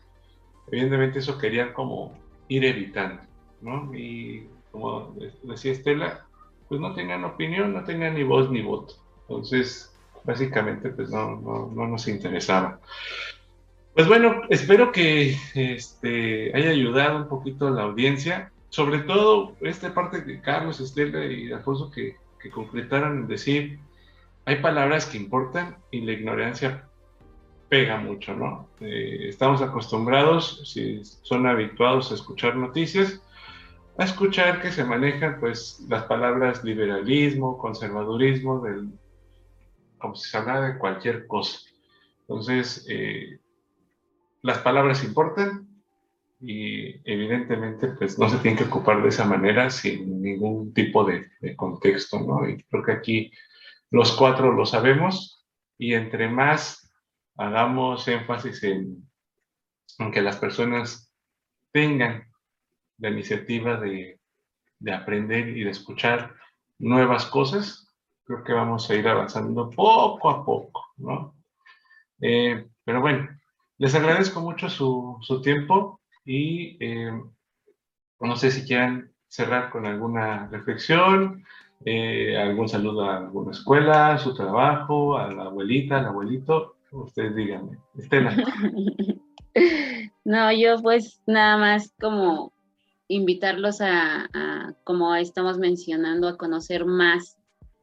[0.68, 2.18] Evidentemente eso querían como
[2.48, 3.22] ir evitando,
[3.62, 3.94] ¿no?
[3.94, 6.26] Y como decía Estela,
[6.68, 8.96] pues no tenían opinión, no tenían ni voz ni voto.
[9.22, 9.89] Entonces,
[10.30, 12.80] básicamente, pues no, no, no nos interesaba.
[13.96, 19.94] Pues bueno, espero que este, haya ayudado un poquito a la audiencia sobre todo esta
[19.94, 23.80] parte de Carlos, Estela y Alfonso que, que concretaron en decir,
[24.46, 26.86] hay palabras que importan y la ignorancia
[27.68, 28.70] pega mucho, ¿no?
[28.80, 33.22] Eh, estamos acostumbrados, si son habituados a escuchar noticias,
[33.98, 38.90] a escuchar que se manejan pues las palabras liberalismo, conservadurismo, del,
[40.00, 41.60] como si se hablara de cualquier cosa.
[42.22, 43.40] Entonces, eh,
[44.42, 45.70] las palabras importan,
[46.42, 51.30] y evidentemente pues no se tiene que ocupar de esa manera sin ningún tipo de,
[51.56, 52.48] contexto, ¿no?
[52.48, 53.32] Y creo que aquí
[53.92, 55.46] los cuatro lo sabemos
[55.78, 56.94] y entre más
[57.38, 59.04] hagamos énfasis en,
[60.14, 61.14] que las personas
[61.74, 62.32] tengan
[63.00, 64.20] la iniciativa de,
[64.80, 66.36] de, aprender y de escuchar
[66.78, 67.89] nuevas cosas,
[68.30, 71.34] creo que vamos a ir avanzando poco a poco, ¿no?
[72.22, 73.28] Eh, pero bueno,
[73.80, 76.00] les agradezco mucho su, su tiempo.
[76.24, 77.12] Y eh,
[78.20, 81.44] no sé si quieren cerrar con alguna reflexión,
[81.86, 86.76] eh, algún saludo a alguna escuela, a su trabajo, a la abuelita, al abuelito.
[86.92, 87.80] Ustedes díganme.
[87.98, 88.36] Estela.
[90.24, 92.54] No, yo pues nada más como
[93.08, 94.30] invitarlos a,
[94.84, 97.39] como estamos mencionando, a conocer más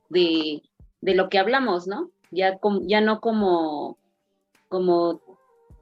[0.08, 0.62] de,
[1.00, 2.10] de lo que hablamos, ¿no?
[2.30, 3.98] Ya, ya no como,
[4.68, 5.20] como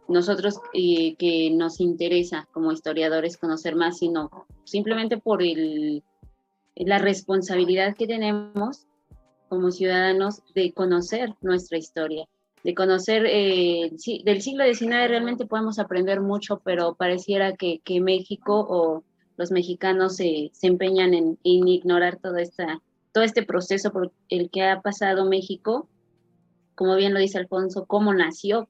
[0.08, 6.02] nosotros eh, que nos interesa como historiadores conocer más, sino simplemente por el,
[6.76, 8.86] la responsabilidad que tenemos
[9.48, 12.26] como ciudadanos de conocer nuestra historia,
[12.62, 13.92] de conocer eh,
[14.24, 19.04] del siglo XIX realmente podemos aprender mucho, pero pareciera que, que México o
[19.36, 22.80] los mexicanos se, se empeñan en, en, ignorar todo, esta,
[23.14, 25.88] todo este proceso por el que ha pasado México,
[26.74, 28.68] como bien lo dice Alfonso, cómo nació,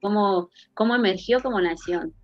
[0.00, 2.14] cómo, cómo emergió como nación.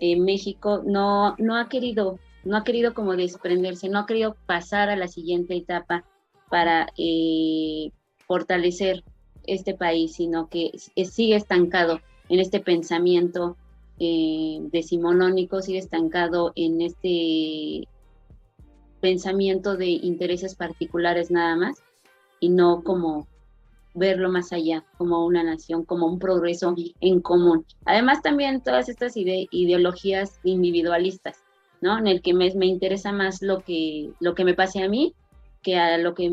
[0.00, 4.90] Eh, México no, no ha querido, no ha querido como desprenderse, no ha querido pasar
[4.90, 6.04] a la siguiente etapa
[6.50, 7.90] para eh,
[8.26, 9.02] fortalecer
[9.46, 10.72] este país, sino que
[11.06, 13.56] sigue estancado en este pensamiento
[13.98, 17.88] eh, decimonónico, sigue estancado en este
[19.00, 21.82] pensamiento de intereses particulares nada más
[22.40, 23.26] y no como
[23.94, 27.66] verlo más allá, como una nación, como un progreso en común.
[27.84, 31.42] Además, también todas estas ideologías individualistas,
[31.80, 31.98] ¿no?
[31.98, 35.14] En el que me, me, interesa más lo que, lo que me pase a mí
[35.62, 36.30] que a lo que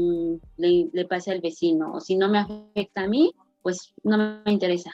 [0.58, 1.94] le, pase al vecino.
[1.94, 4.92] O si no me afecta a mí, pues no me interesa.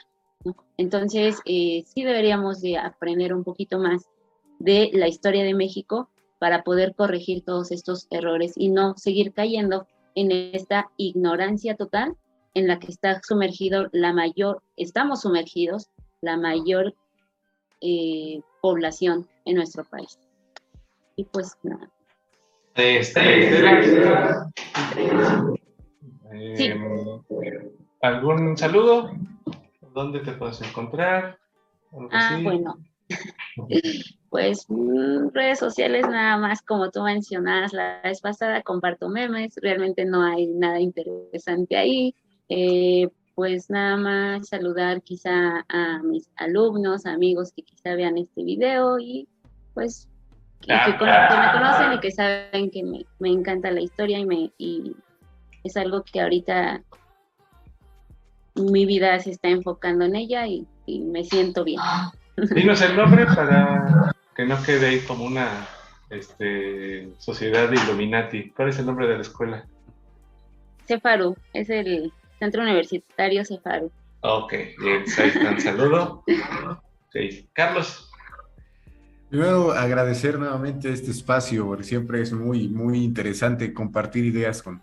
[0.76, 4.08] Entonces, eh, sí deberíamos de aprender un poquito más
[4.58, 6.08] de la historia de México
[6.42, 9.86] para poder corregir todos estos errores y no seguir cayendo
[10.16, 12.16] en esta ignorancia total
[12.54, 15.88] en la que está sumergido la mayor, estamos sumergidos
[16.20, 16.94] la mayor
[17.80, 20.18] eh, población en nuestro país.
[21.14, 21.88] Y pues nada.
[22.74, 23.20] Este,
[26.32, 26.76] eh,
[28.00, 29.12] ¿Algún saludo?
[29.94, 31.38] ¿Dónde te puedes encontrar?
[32.10, 32.78] Ah, bueno.
[34.30, 40.06] Pues mm, redes sociales nada más como tú mencionas la vez pasada, comparto memes, realmente
[40.06, 42.14] no hay nada interesante ahí.
[42.48, 48.98] Eh, pues nada más saludar quizá a mis alumnos, amigos que quizá vean este video
[48.98, 49.28] y
[49.74, 50.08] pues
[50.60, 54.96] que, me conocen y que saben que me, encanta la historia y, me, y
[55.64, 56.82] es algo que ahorita
[58.54, 61.80] mi vida se está enfocando en ella y, me siento bien.
[62.54, 65.66] Dinos el nombre para que no quede ahí como una
[66.10, 68.50] este, sociedad de Illuminati.
[68.50, 69.66] ¿Cuál es el nombre de la escuela?
[70.86, 73.90] Cefaru, es el Centro Universitario Cefaru.
[74.20, 76.24] Ok, bien, ahí está, saludo.
[77.52, 78.10] Carlos.
[79.28, 84.82] Primero, agradecer nuevamente este espacio, porque siempre es muy, muy interesante compartir ideas con,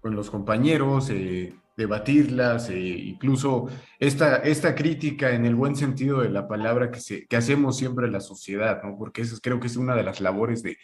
[0.00, 3.68] con los compañeros, eh, debatirlas, eh, incluso
[4.00, 8.10] esta, esta crítica en el buen sentido de la palabra que, se, que hacemos siempre
[8.10, 8.98] la sociedad, ¿no?
[8.98, 10.76] porque eso creo que es una de las labores de,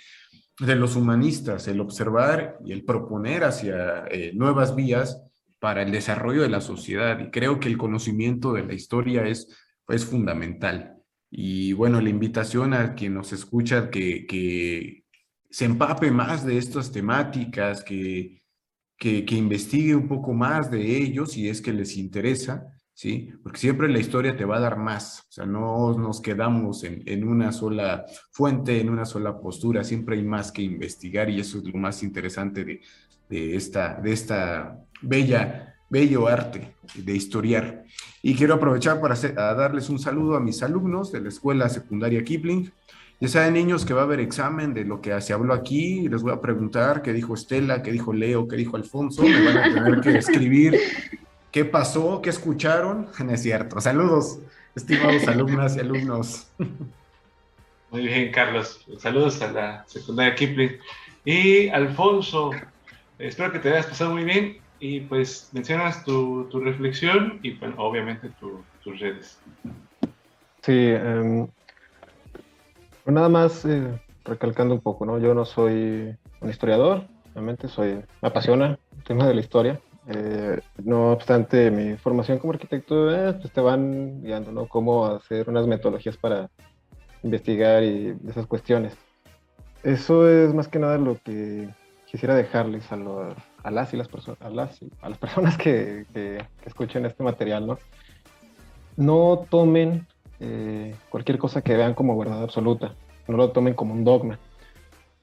[0.60, 5.20] de los humanistas, el observar y el proponer hacia eh, nuevas vías
[5.58, 7.18] para el desarrollo de la sociedad.
[7.18, 9.48] Y creo que el conocimiento de la historia es,
[9.88, 10.94] es fundamental.
[11.28, 15.02] Y bueno, la invitación a quien nos escucha que, que
[15.50, 18.43] se empape más de estas temáticas, que,
[18.98, 23.30] que, investigue un poco más de ellos si es que les interesa, ¿sí?
[23.42, 27.02] Porque siempre la historia te va a dar más, o sea, no nos quedamos en,
[27.06, 31.58] en una sola fuente, en una sola postura, siempre hay más que investigar y eso
[31.58, 32.80] es lo más interesante de,
[33.28, 37.84] de esta, de esta bella, bello arte de historiar.
[38.22, 39.14] Y quiero aprovechar para
[39.54, 42.70] darles un saludo a mis alumnos de la Escuela Secundaria Kipling.
[43.20, 46.08] Ya saben, niños, que va a haber examen de lo que se habló aquí.
[46.08, 49.22] Les voy a preguntar qué dijo Estela, qué dijo Leo, qué dijo Alfonso.
[49.22, 50.78] Me van a tener que escribir
[51.50, 53.08] qué pasó, qué escucharon.
[53.24, 53.80] No es cierto.
[53.80, 54.40] Saludos,
[54.74, 56.48] estimados alumnas y alumnos.
[57.90, 58.84] Muy bien, Carlos.
[58.98, 60.72] Saludos a la secundaria Kipling.
[61.24, 62.50] Y Alfonso,
[63.18, 67.76] espero que te hayas pasado muy bien y pues mencionas tu, tu reflexión y bueno,
[67.78, 68.30] obviamente
[68.82, 69.38] tus redes.
[70.62, 70.92] Sí,
[73.06, 75.18] eh, nada más eh, recalcando un poco, ¿no?
[75.18, 77.04] Yo no soy un historiador,
[77.34, 79.80] realmente soy, me apasiona el tema de la historia.
[80.06, 84.66] Eh, no obstante, mi formación como arquitecto, eh, pues te van guiando, ¿no?
[84.66, 86.50] Cómo hacer unas metodologías para
[87.22, 88.94] investigar y esas cuestiones.
[89.82, 91.68] Eso es más que nada lo que
[92.06, 96.68] quisiera dejarles a las y las personas, a las, a las personas que, que, que,
[96.68, 97.78] escuchen este material, ¿no?
[98.96, 100.06] No tomen
[100.40, 102.94] eh, cualquier cosa que vean como verdad absoluta,
[103.28, 104.38] no lo tomen como un dogma.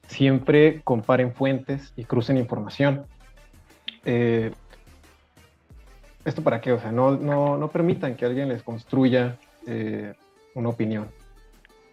[0.06, 3.06] Siempre comparen fuentes y crucen información.
[4.04, 4.52] Eh,
[6.24, 6.72] ¿Esto para qué?
[6.72, 10.14] O sea, no, no, permitan que alguien les construya eh,
[10.54, 11.08] una opinión.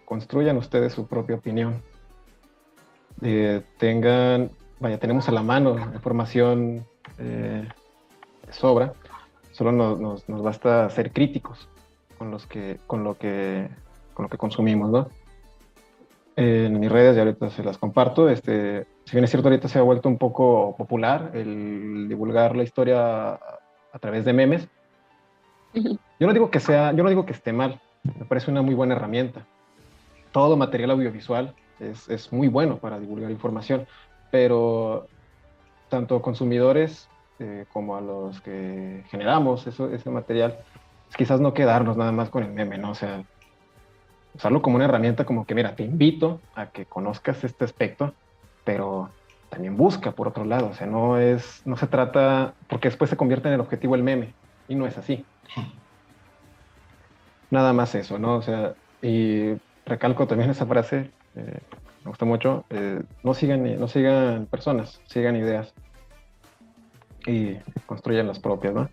[0.05, 1.81] Construyan ustedes su propia opinión.
[3.77, 6.85] Tengan vaya, tenemos a la mano información
[8.49, 8.93] sobra,
[9.51, 11.67] solo nos, nos, nos, basta ser críticos
[12.19, 13.67] con, los que, con, lo que,
[14.13, 15.09] con lo que consumimos, ¿no?
[16.35, 19.79] En mis redes, ya ahorita se las comparto, este, si bien es cierto, ahorita se
[19.79, 24.67] ha vuelto un poco popular el divulgar la historia a través de memes.
[25.73, 28.75] Yo no digo que sea, yo no digo que esté mal, me parece una muy
[28.75, 29.45] buena herramienta.
[30.31, 33.87] Todo material audiovisual es, es muy bueno para divulgar información,
[34.31, 35.07] pero
[35.89, 37.09] tanto consumidores
[37.39, 40.59] eh, como a los que generamos eso, ese material,
[41.09, 42.91] pues quizás no quedarnos nada más con el meme, ¿no?
[42.91, 43.23] O sea,
[44.35, 48.13] usarlo como una herramienta como que, mira, te invito a que conozcas este aspecto,
[48.63, 49.09] pero
[49.49, 53.17] también busca por otro lado, o sea, no es, no se trata, porque después se
[53.17, 54.35] convierte en el objetivo el meme,
[54.67, 55.25] y no es así.
[57.49, 58.35] Nada más eso, ¿no?
[58.35, 59.53] O sea, y
[59.87, 61.59] recalco también esa frase, eh,
[62.03, 65.73] me gusta mucho, eh, no, sigan, no sigan personas, sigan ideas
[67.25, 67.55] y
[67.87, 68.89] construyan las propias, ¿no?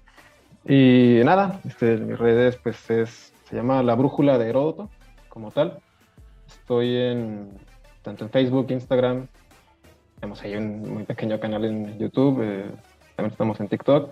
[0.68, 4.90] Y nada, este, mis redes pues es, se llama La Brújula de Heródoto,
[5.28, 5.78] como tal.
[6.48, 7.50] Estoy en,
[8.02, 9.28] tanto en Facebook, Instagram,
[10.18, 12.64] tenemos ahí un muy pequeño canal en YouTube, eh,
[13.14, 14.10] también estamos en TikTok.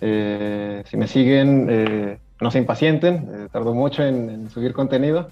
[0.00, 5.30] Eh, si me siguen, eh, no se impacienten, tardo mucho en, subir contenido,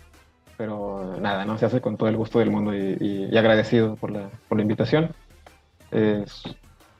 [0.56, 4.30] pero nada, no se hace con todo el gusto del mundo y, agradecido por la,
[4.48, 5.10] por la invitación.
[5.90, 6.44] Es,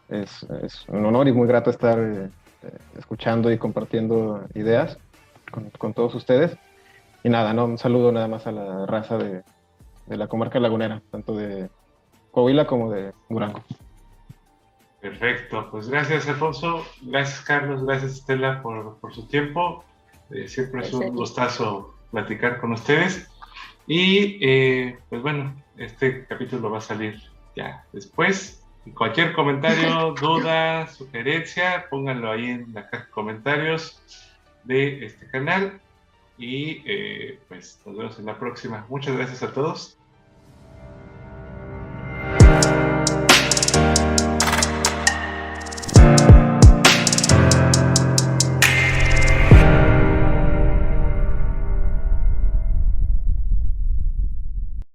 [0.09, 0.45] es,
[0.89, 1.99] un honor y muy grato estar
[2.65, 4.99] eh, escuchando y compartiendo ideas
[5.51, 6.57] con, con, todos ustedes.
[7.25, 7.65] Y nada, ¿no?
[7.67, 9.43] un saludo nada más a la raza de,
[10.07, 11.71] de la comarca lagunera, tanto de
[12.33, 13.63] Coahuila como de Durango.
[15.01, 19.85] Perfecto, pues gracias Alfonso, gracias Carlos, gracias Estela por, por su tiempo.
[20.31, 23.29] Eh, siempre es un gustazo platicar con ustedes.
[23.87, 27.21] Y eh, pues bueno, este capítulo va a salir
[27.57, 28.62] ya después.
[28.95, 34.03] Cualquier comentario, duda, sugerencia, pónganlo ahí en la caja de comentarios
[34.65, 35.81] de este canal.
[36.39, 38.85] Y eh, pues nos vemos en la próxima.
[38.89, 39.97] Muchas gracias a todos.